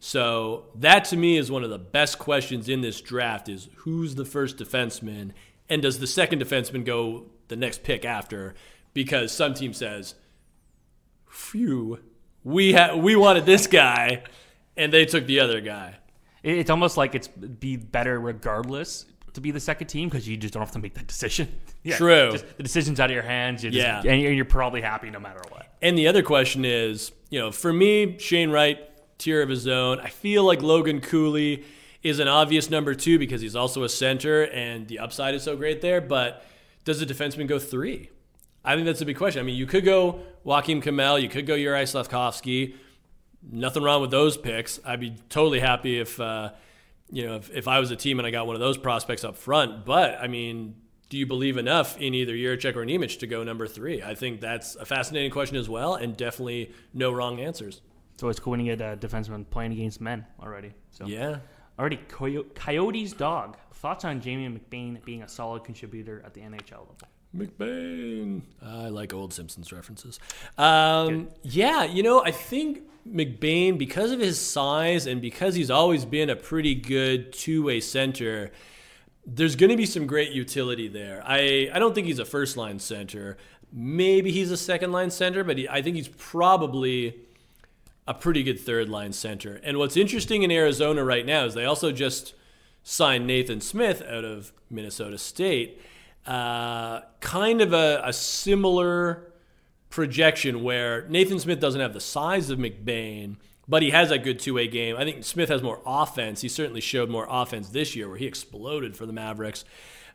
So 0.00 0.64
that 0.74 1.04
to 1.06 1.16
me 1.16 1.36
is 1.36 1.48
one 1.48 1.62
of 1.62 1.70
the 1.70 1.78
best 1.78 2.18
questions 2.18 2.68
in 2.68 2.80
this 2.80 3.00
draft 3.00 3.48
is 3.48 3.68
who's 3.76 4.16
the 4.16 4.24
first 4.24 4.56
defenseman 4.56 5.30
and 5.68 5.80
does 5.80 6.00
the 6.00 6.08
second 6.08 6.42
defenseman 6.42 6.84
go 6.84 7.26
the 7.46 7.54
next 7.54 7.84
pick 7.84 8.04
after? 8.04 8.54
Because 8.94 9.30
some 9.30 9.54
team 9.54 9.72
says, 9.72 10.16
phew, 11.30 12.00
we 12.42 12.72
ha- 12.72 12.96
we 12.96 13.14
wanted 13.14 13.46
this 13.46 13.68
guy 13.68 14.24
and 14.76 14.92
they 14.92 15.04
took 15.04 15.26
the 15.26 15.38
other 15.38 15.60
guy. 15.60 15.98
It's 16.42 16.68
almost 16.68 16.96
like 16.96 17.14
it's 17.14 17.28
be 17.28 17.76
better 17.76 18.18
regardless 18.18 19.06
to 19.34 19.40
be 19.40 19.50
the 19.50 19.60
second 19.60 19.86
team 19.88 20.08
because 20.08 20.28
you 20.28 20.36
just 20.36 20.52
don't 20.54 20.62
have 20.62 20.72
to 20.72 20.78
make 20.78 20.94
that 20.94 21.06
decision. 21.06 21.48
Yeah, 21.84 21.96
True. 21.96 22.30
just- 22.32 22.56
the 22.56 22.62
decision's 22.62 23.00
out 23.00 23.10
of 23.10 23.14
your 23.14 23.24
hands. 23.24 23.64
You're 23.64 23.72
just, 23.72 23.84
Yeah. 24.04 24.12
and 24.12 24.20
you're, 24.22 24.44
probably 24.44 24.80
happy 24.82 25.10
no 25.10 25.18
matter 25.18 25.40
what. 25.48 25.66
And 25.82 25.98
the 25.98 26.06
other 26.06 26.22
question 26.22 26.64
is, 26.64 27.10
you 27.28 27.40
know, 27.40 27.50
for 27.50 27.72
me, 27.72 28.16
Shane 28.18 28.50
Wright, 28.50 28.78
tier 29.18 29.42
of 29.42 29.48
his 29.48 29.66
own. 29.66 29.98
I 29.98 30.08
feel 30.08 30.44
like 30.44 30.62
Logan 30.62 31.00
Cooley 31.00 31.64
is 32.04 32.20
an 32.20 32.28
obvious 32.28 32.70
number 32.70 32.94
two 32.94 33.18
because 33.18 33.40
he's 33.40 33.56
also 33.56 33.82
a 33.82 33.88
center 33.88 34.44
and 34.44 34.86
the 34.86 35.00
upside 35.00 35.34
is 35.34 35.42
so 35.42 35.56
great 35.56 35.80
there. 35.80 36.00
But 36.00 36.44
does 36.84 37.02
a 37.02 37.06
defenseman 37.06 37.48
go 37.48 37.58
three? 37.58 38.10
I 38.64 38.74
think 38.76 38.86
that's 38.86 39.00
a 39.00 39.04
big 39.06 39.16
question. 39.16 39.40
I 39.40 39.42
mean, 39.44 39.56
you 39.56 39.66
could 39.66 39.84
go 39.84 40.20
Joakim 40.46 40.82
Kemell, 40.84 41.20
you 41.20 41.28
could 41.28 41.46
go 41.46 41.54
Juraj 41.56 41.82
Slafkovsky. 42.08 42.74
Nothing 43.50 43.82
wrong 43.82 44.00
with 44.00 44.12
those 44.12 44.36
picks. 44.36 44.78
I'd 44.84 45.00
be 45.00 45.16
totally 45.28 45.58
happy 45.58 45.98
if, 45.98 46.20
uh, 46.20 46.50
you 47.12 47.26
know, 47.26 47.36
if, 47.36 47.50
if 47.50 47.68
I 47.68 47.78
was 47.78 47.90
a 47.92 47.96
team 47.96 48.18
and 48.18 48.26
I 48.26 48.30
got 48.32 48.46
one 48.46 48.56
of 48.56 48.60
those 48.60 48.76
prospects 48.78 49.22
up 49.22 49.36
front. 49.36 49.84
But 49.84 50.18
I 50.20 50.26
mean, 50.28 50.74
do 51.10 51.16
you 51.18 51.26
believe 51.26 51.58
enough 51.58 51.96
in 51.98 52.14
either 52.14 52.32
Jiricek 52.32 52.74
or 52.74 52.84
Nemec 52.86 53.18
to 53.20 53.26
go 53.26 53.44
number 53.44 53.66
three? 53.66 54.02
I 54.02 54.14
think 54.14 54.40
that's 54.40 54.74
a 54.76 54.84
fascinating 54.86 55.30
question 55.30 55.56
as 55.58 55.68
well, 55.68 55.94
and 55.94 56.16
definitely 56.16 56.72
no 56.94 57.12
wrong 57.12 57.38
answers. 57.38 57.82
So 58.16 58.28
it's 58.28 58.40
cool 58.40 58.52
when 58.52 58.60
you 58.60 58.74
get 58.74 58.80
a 58.80 58.96
defenseman 58.96 59.48
playing 59.50 59.72
against 59.72 60.00
men 60.00 60.24
already. 60.40 60.72
So 60.90 61.06
Yeah. 61.06 61.38
already 61.78 61.98
Coyo- 62.08 62.54
Coyotes 62.54 63.12
dog. 63.12 63.56
Thoughts 63.74 64.04
on 64.04 64.20
Jamie 64.20 64.48
McBain 64.48 65.04
being 65.04 65.22
a 65.22 65.28
solid 65.28 65.64
contributor 65.64 66.22
at 66.24 66.32
the 66.34 66.40
NHL 66.40 66.86
level? 66.88 66.96
McBain. 67.36 68.42
I 68.62 68.88
like 68.88 69.12
old 69.12 69.32
Simpsons 69.32 69.72
references. 69.72 70.20
Um, 70.58 71.28
yeah, 71.42 71.84
you 71.84 72.02
know, 72.02 72.22
I 72.24 72.30
think 72.30 72.82
McBain, 73.08 73.78
because 73.78 74.12
of 74.12 74.20
his 74.20 74.40
size 74.40 75.06
and 75.06 75.20
because 75.20 75.54
he's 75.54 75.70
always 75.70 76.04
been 76.04 76.30
a 76.30 76.36
pretty 76.36 76.74
good 76.74 77.32
two 77.32 77.62
way 77.64 77.80
center, 77.80 78.52
there's 79.26 79.56
going 79.56 79.70
to 79.70 79.76
be 79.76 79.86
some 79.86 80.06
great 80.06 80.32
utility 80.32 80.88
there. 80.88 81.22
I, 81.24 81.70
I 81.72 81.78
don't 81.78 81.94
think 81.94 82.06
he's 82.06 82.18
a 82.18 82.24
first 82.24 82.56
line 82.56 82.78
center. 82.78 83.36
Maybe 83.72 84.30
he's 84.30 84.50
a 84.50 84.56
second 84.56 84.92
line 84.92 85.10
center, 85.10 85.44
but 85.44 85.58
he, 85.58 85.68
I 85.68 85.82
think 85.82 85.96
he's 85.96 86.08
probably 86.08 87.16
a 88.06 88.14
pretty 88.14 88.42
good 88.42 88.60
third 88.60 88.88
line 88.88 89.12
center. 89.12 89.60
And 89.62 89.78
what's 89.78 89.96
interesting 89.96 90.42
in 90.42 90.50
Arizona 90.50 91.04
right 91.04 91.24
now 91.24 91.44
is 91.44 91.54
they 91.54 91.64
also 91.64 91.92
just 91.92 92.34
signed 92.82 93.26
Nathan 93.26 93.60
Smith 93.60 94.02
out 94.02 94.24
of 94.24 94.52
Minnesota 94.70 95.18
State. 95.18 95.80
Uh, 96.26 97.00
kind 97.20 97.60
of 97.60 97.72
a, 97.72 98.00
a 98.04 98.12
similar 98.12 99.31
projection 99.92 100.62
where 100.62 101.06
Nathan 101.08 101.38
Smith 101.38 101.60
doesn't 101.60 101.80
have 101.80 101.92
the 101.92 102.00
size 102.00 102.50
of 102.50 102.58
McBain, 102.58 103.36
but 103.68 103.82
he 103.82 103.90
has 103.90 104.10
a 104.10 104.18
good 104.18 104.40
two 104.40 104.54
way 104.54 104.66
game. 104.66 104.96
I 104.96 105.04
think 105.04 105.22
Smith 105.22 105.50
has 105.50 105.62
more 105.62 105.80
offense. 105.86 106.40
He 106.40 106.48
certainly 106.48 106.80
showed 106.80 107.10
more 107.10 107.26
offense 107.28 107.68
this 107.68 107.94
year 107.94 108.08
where 108.08 108.18
he 108.18 108.26
exploded 108.26 108.96
for 108.96 109.06
the 109.06 109.12
Mavericks. 109.12 109.64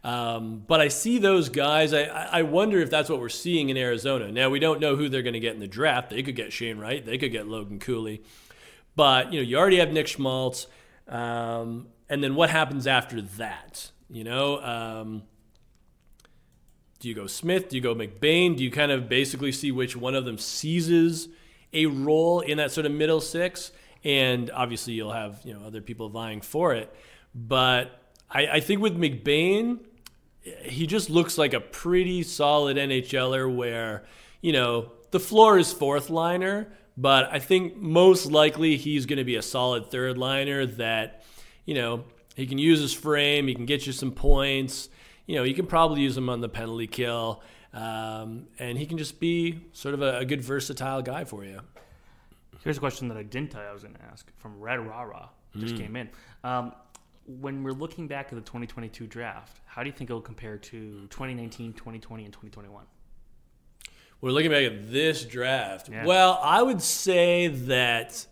Um, 0.04 0.63
but 0.68 0.82
I 0.82 0.90
see 0.90 1.20
those 1.20 1.50
guys. 1.50 1.94
I, 1.94 2.04
I 2.04 2.42
wonder 2.42 2.80
if 2.80 2.90
that's 2.90 3.10
what 3.10 3.20
we're 3.20 3.30
seeing 3.30 3.70
in 3.70 3.78
Arizona. 3.78 4.32
Now, 4.32 4.50
we 4.50 4.60
don't 4.60 4.80
know 4.80 4.96
who 4.96 5.10
they're 5.10 5.22
going 5.22 5.34
to 5.34 5.40
get 5.40 5.54
in 5.54 5.60
the 5.60 5.68
draft. 5.68 6.10
They 6.10 6.24
could 6.24 6.36
get 6.36 6.52
Shane 6.52 6.78
Wright, 6.78 7.06
they 7.06 7.18
could 7.18 7.32
get 7.32 7.48
Logan 7.48 7.80
Cooley. 7.80 8.24
But, 8.96 9.32
you 9.32 9.40
know, 9.40 9.44
you 9.48 9.58
already 9.58 9.78
have 9.78 9.92
Nick 9.92 10.08
Schmaltz. 10.08 10.68
Um, 11.08 11.88
and 12.10 12.24
then 12.24 12.36
what 12.36 12.50
happens 12.50 12.88
after 12.88 13.22
that? 13.22 13.92
You 14.10 14.24
know, 14.24 14.62
um, 14.62 15.24
do 17.00 17.08
you 17.08 17.14
go 17.14 17.28
Smith? 17.28 17.70
Do 17.70 17.76
you 17.76 17.82
go 17.82 17.96
McBain? 17.96 18.58
Do 18.58 18.64
you 18.64 18.72
kind 18.72 18.92
of 18.92 19.08
basically 19.08 19.52
see 19.52 19.72
which 19.72 19.96
one 19.96 20.16
of 20.16 20.26
them 20.26 20.38
seizes 20.38 21.30
a 21.74 21.86
role 21.86 22.40
in 22.40 22.58
that 22.58 22.72
sort 22.72 22.86
of 22.86 22.92
middle 22.92 23.22
six? 23.22 23.72
And 24.04 24.50
obviously, 24.52 24.94
you'll 24.94 25.12
have 25.12 25.42
you 25.44 25.54
know 25.54 25.66
other 25.66 25.82
people 25.82 26.10
vying 26.10 26.42
for 26.42 26.74
it. 26.74 26.94
But 27.36 28.02
I, 28.30 28.48
I 28.48 28.60
think 28.60 28.82
with 28.82 28.98
McBain, 28.98 29.80
he 30.64 30.88
just 30.88 31.10
looks 31.10 31.38
like 31.38 31.54
a 31.54 31.60
pretty 31.60 32.24
solid 32.24 32.78
NHLer 32.78 33.54
where, 33.54 34.06
you 34.42 34.54
know, 34.54 34.92
the 35.12 35.20
floor 35.20 35.58
is 35.58 35.72
fourth 35.72 36.10
liner, 36.10 36.72
but 36.98 37.30
I 37.32 37.40
think 37.40 37.78
most 37.78 38.32
likely 38.32 38.78
he's 38.78 39.06
going 39.06 39.18
to 39.18 39.24
be 39.24 39.36
a 39.36 39.42
solid 39.42 39.92
third 39.92 40.18
liner 40.18 40.66
that, 40.66 41.24
you 41.66 41.76
know, 41.76 42.06
he 42.36 42.46
can 42.46 42.58
use 42.58 42.80
his 42.80 42.94
frame, 42.94 43.48
he 43.48 43.56
can 43.56 43.66
get 43.66 43.88
you 43.88 43.94
some 43.94 44.12
points. 44.12 44.90
You 45.28 45.36
know, 45.36 45.44
you 45.44 45.54
can 45.54 45.68
probably 45.68 46.02
use 46.02 46.18
him 46.18 46.30
on 46.30 46.42
the 46.42 46.50
penalty 46.50 46.88
kill, 46.88 47.44
um, 47.74 48.48
and 48.58 48.78
he 48.78 48.86
can 48.86 48.98
just 48.98 49.20
be 49.20 49.60
sort 49.74 49.94
of 49.94 50.02
a, 50.02 50.20
a, 50.20 50.26
good 50.26 50.42
versatile 50.42 51.02
guy 51.02 51.26
for 51.26 51.44
you. 51.44 51.60
Here's 52.63 52.78
a 52.78 52.80
question 52.80 53.10
that 53.10 53.18
I 53.18 53.24
didn't 53.24 53.52
tell 53.52 53.62
you 53.62 53.68
I 53.68 53.74
was 53.74 53.84
going 53.84 53.96
to 53.96 54.04
ask 54.04 54.32
from 54.38 54.60
Red 54.60 54.80
Rara. 54.80 55.30
Just 55.58 55.76
mm. 55.76 55.80
came 55.80 55.96
in. 55.96 56.10
Um, 56.44 56.74
when 57.26 57.62
we're 57.62 57.74
looking 57.74 58.08
back 58.08 58.28
at 58.28 58.36
the 58.36 58.42
2022 58.42 59.06
draft, 59.06 59.60
how 59.66 59.84
do 59.84 59.90
you 59.90 59.96
think 59.96 60.10
it 60.10 60.13
will 60.13 60.22
compare 60.22 60.58
to 60.58 61.08
2019, 61.10 61.74
2020, 61.74 62.24
and 62.24 62.34
2021? 62.34 62.86
We're 64.22 64.32
looking 64.32 64.50
back 64.50 64.63
at 64.63 64.92
this 64.92 65.26
draft. 65.26 65.90
Yeah. 65.90 66.06
Well, 66.06 66.40
I 66.42 66.63
would 66.63 66.82
say 66.82 67.48
that 67.48 68.26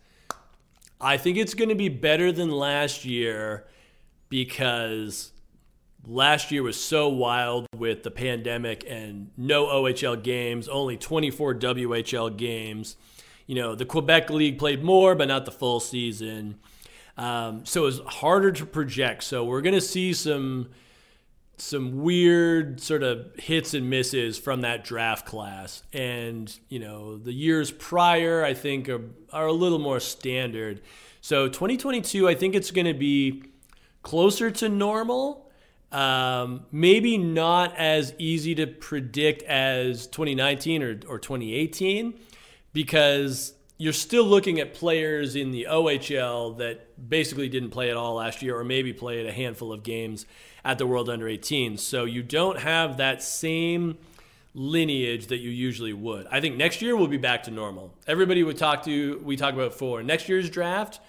I 0.99 1.17
think 1.17 1.37
it's 1.37 1.53
going 1.53 1.69
to 1.69 1.75
be 1.75 1.89
better 1.89 2.31
than 2.31 2.49
last 2.49 3.05
year 3.05 3.67
because 4.29 5.31
last 6.07 6.51
year 6.51 6.63
was 6.63 6.81
so 6.81 7.09
wild 7.09 7.67
with 7.75 8.03
the 8.03 8.11
pandemic 8.11 8.85
and 8.87 9.31
no 9.37 9.65
OHL 9.67 10.21
games, 10.21 10.67
only 10.67 10.97
24 10.97 11.55
WHL 11.55 12.35
games. 12.35 12.95
You 13.47 13.55
know, 13.55 13.75
the 13.75 13.85
Quebec 13.85 14.29
League 14.29 14.57
played 14.57 14.83
more, 14.83 15.15
but 15.15 15.27
not 15.27 15.45
the 15.45 15.51
full 15.51 15.79
season. 15.79 16.59
Um, 17.17 17.65
so 17.65 17.85
it's 17.85 17.99
harder 17.99 18.51
to 18.51 18.65
project. 18.65 19.23
So 19.23 19.43
we're 19.43 19.61
going 19.61 19.75
to 19.75 19.81
see 19.81 20.13
some 20.13 20.69
some 21.57 22.01
weird 22.01 22.81
sort 22.81 23.01
of 23.01 23.33
hits 23.37 23.73
and 23.73 23.89
misses 23.89 24.37
from 24.37 24.61
that 24.61 24.83
draft 24.83 25.25
class. 25.25 25.83
And, 25.93 26.53
you 26.67 26.79
know, 26.79 27.17
the 27.17 27.31
years 27.31 27.71
prior, 27.71 28.43
I 28.43 28.53
think, 28.53 28.89
are, 28.89 29.01
are 29.31 29.47
a 29.47 29.53
little 29.53 29.79
more 29.79 30.01
standard. 30.01 30.81
So 31.21 31.47
2022, 31.47 32.27
I 32.27 32.35
think 32.35 32.55
it's 32.55 32.71
going 32.71 32.87
to 32.87 32.93
be 32.93 33.43
closer 34.03 34.51
to 34.51 34.67
normal. 34.69 35.44
Um, 35.91 36.65
maybe 36.71 37.17
not 37.17 37.75
as 37.77 38.13
easy 38.17 38.55
to 38.55 38.67
predict 38.67 39.43
as 39.43 40.07
2019 40.07 40.83
or, 40.83 40.99
or 41.07 41.19
2018 41.19 42.13
because 42.73 43.53
you're 43.77 43.93
still 43.93 44.25
looking 44.25 44.59
at 44.59 44.73
players 44.73 45.35
in 45.35 45.51
the 45.51 45.67
OHL 45.69 46.57
that 46.57 47.09
basically 47.09 47.49
didn't 47.49 47.69
play 47.69 47.89
at 47.89 47.97
all 47.97 48.15
last 48.15 48.41
year 48.41 48.57
or 48.57 48.63
maybe 48.63 48.93
played 48.93 49.25
a 49.25 49.31
handful 49.31 49.71
of 49.71 49.83
games 49.83 50.25
at 50.63 50.77
the 50.77 50.87
World 50.87 51.09
Under 51.09 51.27
18. 51.27 51.77
So 51.77 52.05
you 52.05 52.23
don't 52.23 52.59
have 52.59 52.97
that 52.97 53.21
same 53.21 53.97
lineage 54.53 55.27
that 55.27 55.37
you 55.37 55.49
usually 55.49 55.91
would. 55.91 56.27
I 56.31 56.39
think 56.39 56.55
next 56.55 56.81
year 56.81 56.95
we'll 56.95 57.07
be 57.07 57.17
back 57.17 57.43
to 57.43 57.51
normal. 57.51 57.93
Everybody 58.07 58.43
would 58.43 58.57
talk 58.57 58.83
to 58.85 59.21
we 59.23 59.35
talk 59.35 59.53
about 59.53 59.73
for 59.73 60.01
next 60.01 60.29
year's 60.29 60.49
draft 60.49 61.01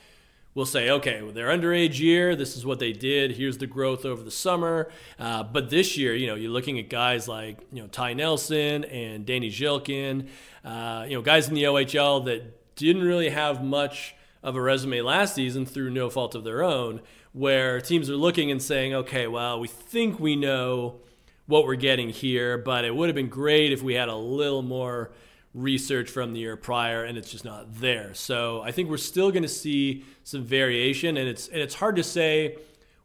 we'll 0.57 0.67
say, 0.67 0.89
okay, 0.91 1.21
well, 1.23 1.33
their 1.33 1.49
underage 1.49 2.01
year, 2.01 2.35
this 2.35 2.57
is 2.57 2.65
what 2.65 2.79
they 2.79 2.91
did. 2.91 3.33
Here's 3.33 3.59
the 3.59 3.67
growth 3.67 4.07
over 4.07 4.23
the 4.23 4.31
summer. 4.31 4.89
Uh, 5.19 5.43
but 5.43 5.69
this 5.69 5.99
year, 5.99 6.15
you 6.15 6.27
know, 6.27 6.35
you're 6.35 6.51
looking 6.51 6.79
at 6.79 6.89
guys 6.89 7.29
like, 7.29 7.59
you 7.71 7.83
know, 7.83 7.89
Ty 7.89 8.15
Nelson 8.15 8.85
and 8.85 9.27
Danny 9.27 9.51
Zhilkin, 9.51 10.29
uh, 10.65 11.05
you 11.07 11.15
know, 11.15 11.21
guys 11.21 11.47
in 11.47 11.55
the 11.55 11.65
OHL 11.65 12.25
that 12.25 12.75
didn't 12.75 13.05
really 13.05 13.29
have 13.29 13.63
much 13.63 14.15
of 14.43 14.57
a 14.57 14.61
resume 14.61 15.03
last 15.03 15.35
season 15.35 15.67
through 15.67 15.91
no 15.91 16.09
fault 16.09 16.35
of 16.35 16.43
their 16.43 16.63
own, 16.63 17.03
where 17.33 17.79
teams 17.79 18.09
are 18.09 18.17
looking 18.17 18.51
and 18.51 18.63
saying, 18.63 18.95
okay, 18.95 19.27
well, 19.27 19.61
we 19.61 19.69
think 19.69 20.19
we 20.19 20.37
know 20.37 21.01
what 21.45 21.67
we're 21.67 21.75
getting 21.75 22.09
here, 22.09 22.57
but 22.57 22.87
it 22.87 22.97
would 22.97 23.11
have 23.11 23.15
been 23.15 23.29
great 23.29 23.73
if 23.73 23.83
we 23.83 23.93
had 23.95 24.09
a 24.09 24.17
little 24.17 24.63
more– 24.63 25.13
research 25.57 26.11
from 26.11 26.35
the 26.35 26.41
year 26.41 26.57
prior 26.57 27.03
and 27.03 27.17
it's 27.17 27.31
just 27.31 27.45
not 27.45 27.81
there. 27.81 28.13
So 28.15 28.61
I 28.61 28.71
think 28.71 28.91
we're 28.91 28.99
still 28.99 29.33
going 29.33 29.43
to 29.43 29.49
see 29.49 30.05
some 30.23 30.45
variation 30.45 31.17
and 31.17 31.29
it's 31.29 31.49
and 31.49 31.59
it's 31.59 31.75
hard 31.75 31.97
to 31.97 32.05
say 32.05 32.59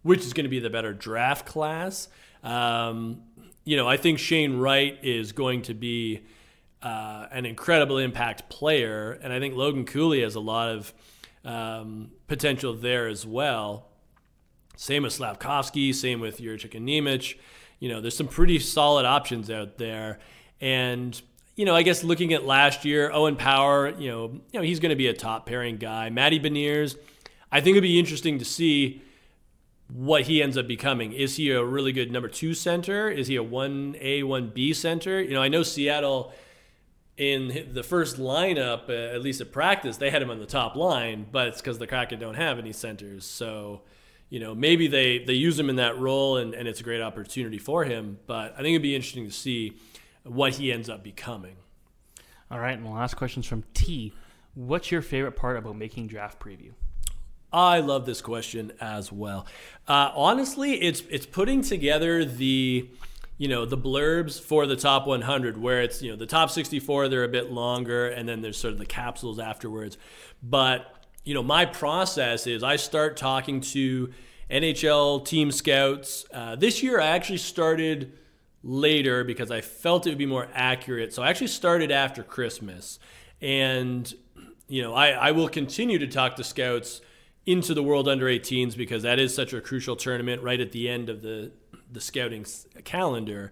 which 0.03 0.21
is 0.21 0.33
going 0.33 0.45
to 0.45 0.49
be 0.49 0.59
the 0.59 0.69
better 0.69 0.93
draft 0.93 1.45
class. 1.45 2.07
Um, 2.43 3.21
you 3.63 3.77
know, 3.77 3.87
I 3.87 3.97
think 3.97 4.19
Shane 4.19 4.57
Wright 4.57 4.97
is 5.03 5.31
going 5.31 5.61
to 5.63 5.73
be 5.73 6.21
uh, 6.81 7.27
an 7.31 7.45
incredible 7.45 7.97
impact 7.99 8.49
player, 8.49 9.11
and 9.21 9.31
I 9.31 9.39
think 9.39 9.55
Logan 9.55 9.85
Cooley 9.85 10.21
has 10.21 10.35
a 10.35 10.39
lot 10.39 10.69
of 10.69 10.93
um, 11.45 12.11
potential 12.27 12.73
there 12.73 13.07
as 13.07 13.25
well. 13.25 13.87
Same 14.75 15.03
with 15.03 15.13
Slafkovsky, 15.13 15.93
same 15.93 16.19
with 16.19 16.39
Jiricek 16.39 16.73
and 16.73 16.87
Nemec. 16.87 17.37
You 17.79 17.89
know, 17.89 18.01
there's 18.01 18.17
some 18.17 18.27
pretty 18.27 18.57
solid 18.57 19.05
options 19.05 19.51
out 19.51 19.77
there, 19.77 20.19
and 20.59 21.19
you 21.55 21.65
know, 21.65 21.75
I 21.75 21.83
guess 21.83 22.03
looking 22.03 22.33
at 22.33 22.45
last 22.45 22.85
year, 22.85 23.11
Owen 23.11 23.35
Power, 23.35 23.89
you 23.89 24.09
know, 24.09 24.41
you 24.51 24.59
know, 24.59 24.61
he's 24.61 24.79
going 24.79 24.91
to 24.91 24.95
be 24.95 25.07
a 25.07 25.13
top 25.13 25.45
pairing 25.45 25.77
guy. 25.77 26.09
Matty 26.09 26.39
Beniers, 26.39 26.97
I 27.51 27.61
think 27.61 27.75
it'd 27.75 27.83
be 27.83 27.99
interesting 27.99 28.39
to 28.39 28.45
see 28.45 29.01
what 29.93 30.23
he 30.23 30.41
ends 30.41 30.57
up 30.57 30.67
becoming. 30.67 31.11
Is 31.11 31.35
he 31.35 31.51
a 31.51 31.63
really 31.63 31.91
good 31.91 32.11
number 32.11 32.29
two 32.29 32.53
center? 32.53 33.09
Is 33.09 33.27
he 33.27 33.35
a 33.35 33.43
one 33.43 33.95
A 33.99 34.23
one 34.23 34.49
B 34.49 34.73
center? 34.73 35.21
You 35.21 35.33
know, 35.33 35.41
I 35.41 35.49
know 35.49 35.63
Seattle 35.63 36.33
in 37.17 37.67
the 37.73 37.83
first 37.83 38.17
lineup, 38.17 38.89
uh, 38.89 39.13
at 39.13 39.21
least 39.21 39.41
at 39.41 39.51
practice, 39.51 39.97
they 39.97 40.09
had 40.09 40.21
him 40.21 40.31
on 40.31 40.39
the 40.39 40.45
top 40.45 40.75
line, 40.75 41.27
but 41.31 41.47
it's 41.47 41.61
because 41.61 41.77
the 41.77 41.85
Kraken 41.85 42.19
don't 42.19 42.35
have 42.35 42.57
any 42.57 42.71
centers. 42.71 43.25
So, 43.25 43.81
you 44.29 44.39
know, 44.39 44.55
maybe 44.55 44.87
they 44.87 45.19
they 45.19 45.33
use 45.33 45.59
him 45.59 45.69
in 45.69 45.75
that 45.75 45.99
role, 45.99 46.37
and, 46.37 46.53
and 46.53 46.67
it's 46.67 46.79
a 46.79 46.83
great 46.83 47.01
opportunity 47.01 47.57
for 47.57 47.83
him. 47.83 48.17
But 48.25 48.53
I 48.53 48.57
think 48.57 48.69
it'd 48.69 48.81
be 48.81 48.95
interesting 48.95 49.25
to 49.25 49.31
see 49.31 49.73
what 50.23 50.53
he 50.53 50.71
ends 50.71 50.89
up 50.89 51.03
becoming. 51.03 51.55
All 52.49 52.59
right, 52.59 52.77
and 52.77 52.85
the 52.85 52.89
last 52.89 53.15
question 53.15 53.41
is 53.41 53.47
from 53.47 53.63
T. 53.73 54.13
What's 54.55 54.91
your 54.91 55.01
favorite 55.01 55.37
part 55.37 55.57
about 55.57 55.77
making 55.77 56.07
draft 56.07 56.39
preview? 56.39 56.71
I 57.53 57.79
love 57.79 58.05
this 58.05 58.21
question 58.21 58.71
as 58.79 59.11
well. 59.11 59.45
Uh, 59.87 60.11
honestly, 60.15 60.73
it's 60.81 61.01
it's 61.09 61.25
putting 61.25 61.61
together 61.61 62.23
the 62.23 62.89
you 63.37 63.47
know 63.47 63.65
the 63.65 63.77
blurbs 63.77 64.39
for 64.39 64.67
the 64.67 64.75
top 64.75 65.07
100 65.07 65.57
where 65.57 65.81
it's 65.81 66.01
you 66.01 66.11
know 66.11 66.15
the 66.15 66.27
top 66.27 66.51
64 66.51 67.09
they're 67.09 67.23
a 67.23 67.27
bit 67.27 67.51
longer 67.51 68.07
and 68.07 68.29
then 68.29 68.41
there's 68.41 68.55
sort 68.55 68.71
of 68.71 68.77
the 68.77 68.85
capsules 68.85 69.39
afterwards 69.39 69.97
but 70.43 71.03
you 71.23 71.33
know 71.33 71.41
my 71.41 71.65
process 71.65 72.45
is 72.45 72.61
i 72.61 72.75
start 72.75 73.17
talking 73.17 73.59
to 73.59 74.11
nhl 74.51 75.25
team 75.25 75.51
scouts 75.51 76.23
uh, 76.35 76.55
this 76.55 76.83
year 76.83 77.01
i 77.01 77.07
actually 77.07 77.39
started 77.39 78.13
later 78.63 79.23
because 79.23 79.51
I 79.51 79.61
felt 79.61 80.05
it 80.05 80.09
would 80.09 80.17
be 80.17 80.25
more 80.25 80.47
accurate. 80.53 81.13
So 81.13 81.23
I 81.23 81.29
actually 81.29 81.47
started 81.47 81.91
after 81.91 82.23
Christmas. 82.23 82.99
And, 83.41 84.13
you 84.67 84.81
know, 84.81 84.93
I, 84.93 85.09
I 85.09 85.31
will 85.31 85.49
continue 85.49 85.97
to 85.99 86.07
talk 86.07 86.35
to 86.35 86.43
scouts 86.43 87.01
into 87.45 87.73
the 87.73 87.81
World 87.81 88.07
Under 88.07 88.25
18s 88.25 88.77
because 88.77 89.03
that 89.03 89.19
is 89.19 89.33
such 89.33 89.53
a 89.53 89.61
crucial 89.61 89.95
tournament 89.95 90.43
right 90.43 90.59
at 90.59 90.71
the 90.71 90.89
end 90.89 91.09
of 91.09 91.21
the, 91.21 91.51
the 91.91 92.01
scouting 92.01 92.45
calendar. 92.83 93.51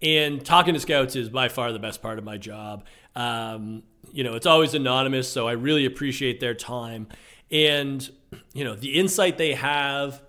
And 0.00 0.44
talking 0.44 0.74
to 0.74 0.80
scouts 0.80 1.16
is 1.16 1.28
by 1.28 1.48
far 1.48 1.72
the 1.72 1.78
best 1.78 2.00
part 2.00 2.18
of 2.18 2.24
my 2.24 2.38
job. 2.38 2.84
Um, 3.14 3.82
you 4.12 4.24
know, 4.24 4.34
it's 4.34 4.46
always 4.46 4.74
anonymous, 4.74 5.30
so 5.30 5.46
I 5.46 5.52
really 5.52 5.84
appreciate 5.84 6.40
their 6.40 6.54
time. 6.54 7.08
And, 7.50 8.08
you 8.54 8.64
know, 8.64 8.74
the 8.74 8.94
insight 8.94 9.36
they 9.36 9.54
have 9.54 10.22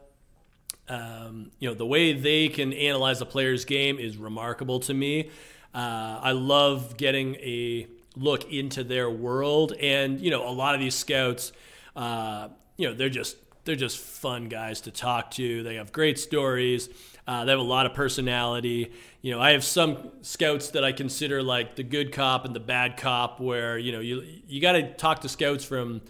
um, 0.90 1.52
you 1.60 1.70
know, 1.70 1.76
the 1.76 1.86
way 1.86 2.14
they 2.14 2.50
can 2.50 2.74
analyze 2.74 3.22
a 3.22 3.26
player's 3.26 3.64
game 3.64 4.00
is 4.00 4.18
remarkable 4.18 4.80
to 4.82 4.94
me. 4.94 5.30
Uh, 5.74 6.20
I 6.22 6.32
love 6.32 6.98
getting 6.98 7.36
a 7.36 7.88
look 8.16 8.52
into 8.52 8.84
their 8.84 9.10
world, 9.10 9.74
and 9.80 10.20
you 10.20 10.32
know, 10.32 10.48
a 10.48 10.52
lot 10.52 10.74
of 10.74 10.82
these 10.82 10.96
scouts, 10.96 11.52
uh, 11.96 12.50
you 12.76 12.88
know, 12.88 12.94
they're 12.96 13.10
just 13.10 13.38
they're 13.66 13.76
just 13.76 14.00
fun 14.00 14.50
guys 14.50 14.82
to 14.82 14.92
talk 14.92 15.30
to. 15.32 15.62
They 15.62 15.76
have 15.76 15.92
great 15.92 16.18
stories. 16.18 16.90
Uh, 17.28 17.46
they 17.46 17.52
have 17.52 17.60
a 17.60 17.64
lot 17.64 17.86
of 17.86 17.94
personality. 17.94 18.92
You 19.22 19.32
know, 19.32 19.40
I 19.40 19.52
have 19.52 19.64
some 19.64 20.10
scouts 20.24 20.70
that 20.72 20.84
I 20.84 20.92
consider 20.92 21.44
like 21.44 21.76
the 21.76 21.84
good 21.84 22.12
cop 22.12 22.46
and 22.46 22.56
the 22.56 22.60
bad 22.60 22.98
cop, 22.98 23.40
where 23.40 23.78
you 23.78 23.92
know 23.92 24.00
you 24.00 24.24
you 24.48 24.60
got 24.60 24.72
to 24.72 24.92
talk 24.94 25.22
to 25.22 25.30
scouts 25.30 25.64
from 25.64 26.02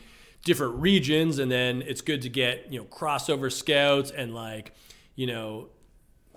different 0.50 0.82
regions, 0.82 1.38
and 1.38 1.52
then 1.52 1.84
it's 1.84 2.02
good 2.02 2.24
to 2.24 2.30
get 2.30 2.74
you 2.74 2.80
know 2.80 2.86
crossover 2.86 3.52
scouts 3.52 4.10
and 4.10 4.34
like 4.34 4.74
you 5.16 5.28
know 5.28 5.70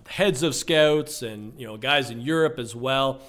heads 0.07 0.43
of 0.43 0.53
scouts 0.53 1.23
and 1.23 1.59
you 1.59 1.65
know 1.65 1.77
guys 1.77 2.11
in 2.11 2.21
Europe 2.21 2.59
as 2.59 2.75
well. 2.75 3.21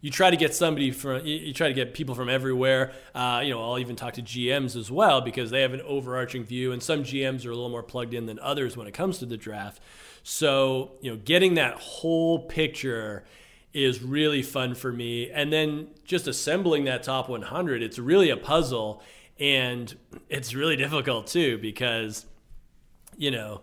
You 0.00 0.10
try 0.10 0.32
to 0.32 0.36
get 0.36 0.52
somebody 0.52 0.90
from 0.90 1.24
you 1.24 1.54
try 1.54 1.68
to 1.68 1.74
get 1.74 1.94
people 1.94 2.16
from 2.16 2.28
everywhere. 2.28 2.90
Uh, 3.14 3.40
you 3.44 3.50
know, 3.50 3.62
I'll 3.62 3.78
even 3.78 3.94
talk 3.94 4.14
to 4.14 4.22
GMs 4.22 4.74
as 4.74 4.90
well 4.90 5.20
because 5.20 5.52
they 5.52 5.62
have 5.62 5.74
an 5.74 5.80
overarching 5.82 6.42
view, 6.42 6.72
and 6.72 6.82
some 6.82 7.04
GMs 7.04 7.46
are 7.46 7.50
a 7.50 7.54
little 7.54 7.68
more 7.68 7.84
plugged 7.84 8.12
in 8.12 8.26
than 8.26 8.40
others 8.40 8.76
when 8.76 8.88
it 8.88 8.94
comes 8.94 9.18
to 9.18 9.26
the 9.26 9.36
draft. 9.36 9.80
So 10.24 10.94
you 11.02 11.12
know, 11.12 11.20
getting 11.24 11.54
that 11.54 11.74
whole 11.78 12.40
picture 12.40 13.24
is 13.72 14.02
really 14.02 14.42
fun 14.42 14.74
for 14.74 14.92
me. 14.92 15.30
And 15.30 15.52
then 15.52 15.88
just 16.04 16.26
assembling 16.26 16.84
that 16.84 17.04
top 17.04 17.28
100, 17.28 17.80
it's 17.80 17.98
really 17.98 18.28
a 18.28 18.36
puzzle. 18.36 19.02
And 19.38 19.94
it's 20.28 20.54
really 20.54 20.76
difficult 20.76 21.26
too 21.26 21.58
because, 21.58 22.26
you 23.16 23.30
know, 23.30 23.62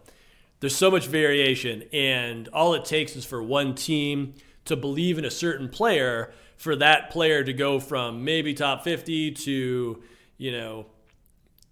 there's 0.60 0.76
so 0.76 0.92
much 0.92 1.08
variation. 1.08 1.84
And 1.94 2.48
all 2.50 2.74
it 2.74 2.86
takes 2.86 3.16
is 3.16 3.26
for 3.26 3.42
one 3.42 3.76
team 3.76 4.34
to 4.66 4.76
believe 4.76 5.18
in 5.18 5.26
a 5.26 5.32
certain 5.32 5.70
player 5.70 6.32
for 6.58 6.76
that 6.76 7.10
player 7.10 7.44
to 7.44 7.54
go 7.54 7.80
from 7.80 8.26
maybe 8.26 8.54
top 8.54 8.84
50 8.84 9.32
to, 9.32 10.04
you 10.38 10.52
know, 10.52 10.86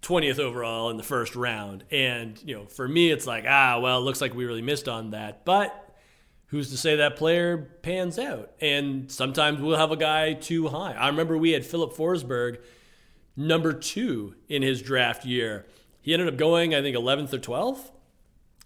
20th 0.02 0.40
overall 0.40 0.90
in 0.90 0.98
the 0.98 1.04
first 1.04 1.36
round. 1.36 1.84
And, 1.92 2.42
you 2.46 2.56
know, 2.56 2.66
for 2.66 2.88
me, 2.88 3.12
it's 3.12 3.28
like, 3.28 3.46
ah, 3.48 3.80
well, 3.80 3.98
it 4.00 4.02
looks 4.02 4.22
like 4.22 4.34
we 4.34 4.46
really 4.46 4.62
missed 4.62 4.88
on 4.88 5.12
that. 5.12 5.44
But 5.44 5.96
who's 6.48 6.70
to 6.72 6.78
say 6.78 6.96
that 6.98 7.18
player 7.18 7.58
pans 7.82 8.18
out? 8.18 8.52
And 8.62 9.12
sometimes 9.12 9.60
we'll 9.60 9.78
have 9.78 9.92
a 9.92 9.98
guy 9.98 10.34
too 10.34 10.70
high. 10.70 10.94
I 10.94 11.08
remember 11.08 11.38
we 11.38 11.52
had 11.52 11.66
Filip 11.66 11.94
Forsberg, 11.94 12.60
number 13.38 13.72
two 13.72 14.36
in 14.50 14.64
his 14.64 14.82
draft 14.82 15.24
year. 15.24 15.66
He 16.02 16.14
ended 16.14 16.28
up 16.28 16.38
going, 16.38 16.74
I 16.74 16.82
think, 16.82 16.98
11th 16.98 17.32
or 17.34 17.38
12th. 17.38 17.92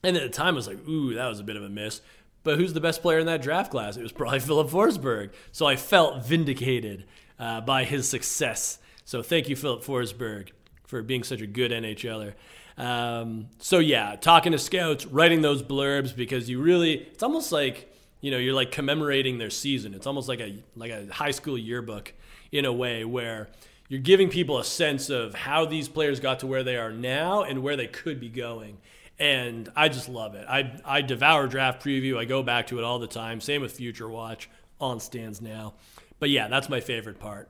And 0.04 0.18
at 0.18 0.24
the 0.24 0.30
time, 0.30 0.56
I 0.56 0.58
was 0.58 0.68
like, 0.68 0.88
ooh, 0.88 1.14
that 1.14 1.28
was 1.28 1.40
a 1.40 1.44
bit 1.44 1.58
of 1.58 1.64
a 1.64 1.70
miss. 1.70 2.02
But 2.44 2.58
who's 2.58 2.74
the 2.74 2.82
best 2.82 3.02
player 3.02 3.20
in 3.20 3.28
that 3.28 3.42
draft 3.42 3.70
class? 3.70 3.98
It 3.98 4.04
was 4.04 4.12
probably 4.12 4.40
Filip 4.42 4.70
Forsberg. 4.70 5.32
So 5.52 5.68
I 5.68 5.76
felt 5.76 6.26
vindicated 6.26 7.06
uh, 7.38 7.62
by 7.62 7.84
his 7.84 8.10
success. 8.10 8.80
So 9.06 9.22
thank 9.22 9.50
you, 9.50 9.56
Filip 9.56 9.84
Forsberg, 9.84 10.50
for 10.88 11.04
being 11.04 11.24
such 11.24 11.42
a 11.42 11.48
good 11.48 11.72
NHLer. 11.72 12.34
Um, 12.78 13.48
so 13.60 13.80
yeah, 13.80 14.16
talking 14.16 14.54
to 14.54 14.58
scouts, 14.58 15.06
writing 15.06 15.42
those 15.42 15.62
blurbs 15.62 16.16
because 16.16 16.50
you 16.50 16.62
really, 16.62 16.94
it's 16.94 17.22
almost 17.22 17.52
like, 17.52 17.94
you 18.22 18.32
know, 18.32 18.38
you're 18.38 18.54
like 18.54 18.72
commemorating 18.72 19.38
their 19.38 19.50
season. 19.50 19.94
It's 19.94 20.08
almost 20.08 20.30
like 20.30 20.40
a 20.40 20.64
like 20.76 20.92
a 20.92 21.08
high 21.12 21.32
school 21.32 21.58
yearbook 21.58 22.14
in 22.52 22.66
a 22.66 22.74
way 22.74 23.04
where 23.04 23.50
you're 23.92 24.00
giving 24.00 24.30
people 24.30 24.58
a 24.58 24.64
sense 24.64 25.10
of 25.10 25.34
how 25.34 25.66
these 25.66 25.90
players 25.90 26.22
got 26.22 26.40
to 26.40 26.48
where 26.48 26.64
they 26.64 26.78
are 26.78 26.94
now 26.94 27.44
and 27.44 27.62
where 27.62 27.76
they 27.76 27.88
could 27.88 28.22
be 28.22 28.30
going. 28.30 28.78
And 29.20 29.70
I 29.76 29.90
just 29.90 30.08
love 30.08 30.34
it. 30.34 30.46
I 30.48 30.80
I 30.86 31.02
devour 31.02 31.46
draft 31.46 31.84
preview. 31.84 32.18
I 32.18 32.24
go 32.24 32.42
back 32.42 32.68
to 32.68 32.78
it 32.78 32.86
all 32.86 33.00
the 33.00 33.08
time. 33.08 33.42
Same 33.42 33.62
with 33.62 33.74
Future 33.74 34.08
Watch 34.08 34.50
on 34.80 35.02
stands 35.02 35.42
now. 35.42 35.74
But 36.20 36.30
yeah, 36.30 36.48
that's 36.48 36.70
my 36.70 36.80
favorite 36.80 37.20
part. 37.20 37.50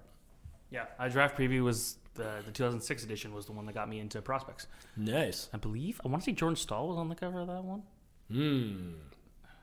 Yeah, 0.72 0.86
I 0.98 1.10
draft 1.10 1.38
preview 1.38 1.62
was 1.62 1.98
the, 2.16 2.42
the 2.44 2.52
2006 2.52 3.04
edition 3.04 3.36
was 3.36 3.46
the 3.46 3.52
one 3.52 3.68
that 3.68 3.74
got 3.74 3.88
me 3.88 4.00
into 4.00 4.20
prospects. 4.24 4.66
Nice. 4.98 5.48
I 5.54 5.58
believe 5.58 6.02
I 6.04 6.08
want 6.08 6.24
to 6.24 6.26
say 6.26 6.34
Jordan 6.34 6.56
Staal 6.56 6.88
was 6.88 6.98
on 6.98 7.08
the 7.08 7.16
cover 7.16 7.42
of 7.42 7.48
that 7.50 7.64
one. 7.64 7.84
Hmm. 8.32 8.94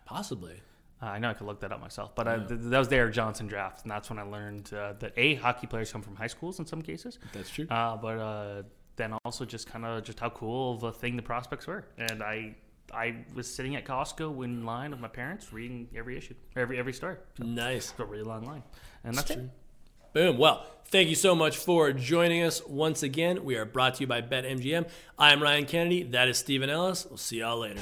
Possibly. 0.06 0.60
Uh, 1.00 1.06
I 1.06 1.18
know 1.18 1.30
I 1.30 1.34
could 1.34 1.46
look 1.46 1.60
that 1.60 1.70
up 1.72 1.80
myself, 1.80 2.14
but 2.16 2.26
I, 2.26 2.38
th- 2.38 2.48
that 2.60 2.78
was 2.78 2.88
the 2.88 2.96
Erik 2.96 3.14
Johnson 3.14 3.46
draft, 3.46 3.82
and 3.82 3.90
that's 3.90 4.10
when 4.10 4.18
I 4.18 4.22
learned 4.22 4.72
uh, 4.74 4.94
that 4.98 5.12
a 5.16 5.36
hockey 5.36 5.66
players 5.68 5.92
come 5.92 6.02
from 6.02 6.16
high 6.16 6.26
schools 6.26 6.58
in 6.58 6.66
some 6.66 6.82
cases. 6.82 7.18
That's 7.32 7.50
true. 7.50 7.68
Uh, 7.68 7.96
but 7.96 8.18
uh, 8.18 8.62
then 8.96 9.12
also 9.24 9.44
just 9.44 9.68
kind 9.70 9.84
of 9.84 10.02
just 10.02 10.18
how 10.18 10.30
cool 10.30 10.74
of 10.74 10.82
a 10.82 10.90
thing 10.92 11.14
the 11.14 11.22
prospects 11.22 11.66
were, 11.68 11.84
and 11.98 12.20
I 12.22 12.56
I 12.92 13.16
was 13.34 13.52
sitting 13.52 13.76
at 13.76 13.84
Costco 13.84 14.42
in 14.44 14.64
line 14.64 14.90
with 14.90 14.98
my 15.00 15.08
parents 15.08 15.52
reading 15.52 15.88
every 15.94 16.16
issue, 16.18 16.34
every 16.56 16.78
every 16.78 16.92
story. 16.94 17.16
So 17.38 17.44
Nice. 17.44 17.90
it's 17.90 18.00
a 18.00 18.04
really 18.04 18.24
long 18.24 18.42
line, 18.44 18.62
and 19.04 19.14
that's 19.14 19.30
it. 19.30 19.38
Boom. 20.14 20.36
Well, 20.38 20.66
thank 20.86 21.10
you 21.10 21.14
so 21.14 21.34
much 21.36 21.58
for 21.58 21.92
joining 21.92 22.42
us 22.42 22.66
once 22.66 23.04
again. 23.04 23.44
We 23.44 23.56
are 23.56 23.66
brought 23.66 23.94
to 23.96 24.00
you 24.00 24.06
by 24.08 24.22
BetMGM. 24.22 24.88
I 25.18 25.32
am 25.32 25.40
Ryan 25.42 25.66
Kennedy. 25.66 26.02
That 26.02 26.26
is 26.28 26.38
Stephen 26.38 26.70
Ellis. 26.70 27.06
We'll 27.06 27.18
see 27.18 27.38
y'all 27.38 27.58
later. 27.58 27.78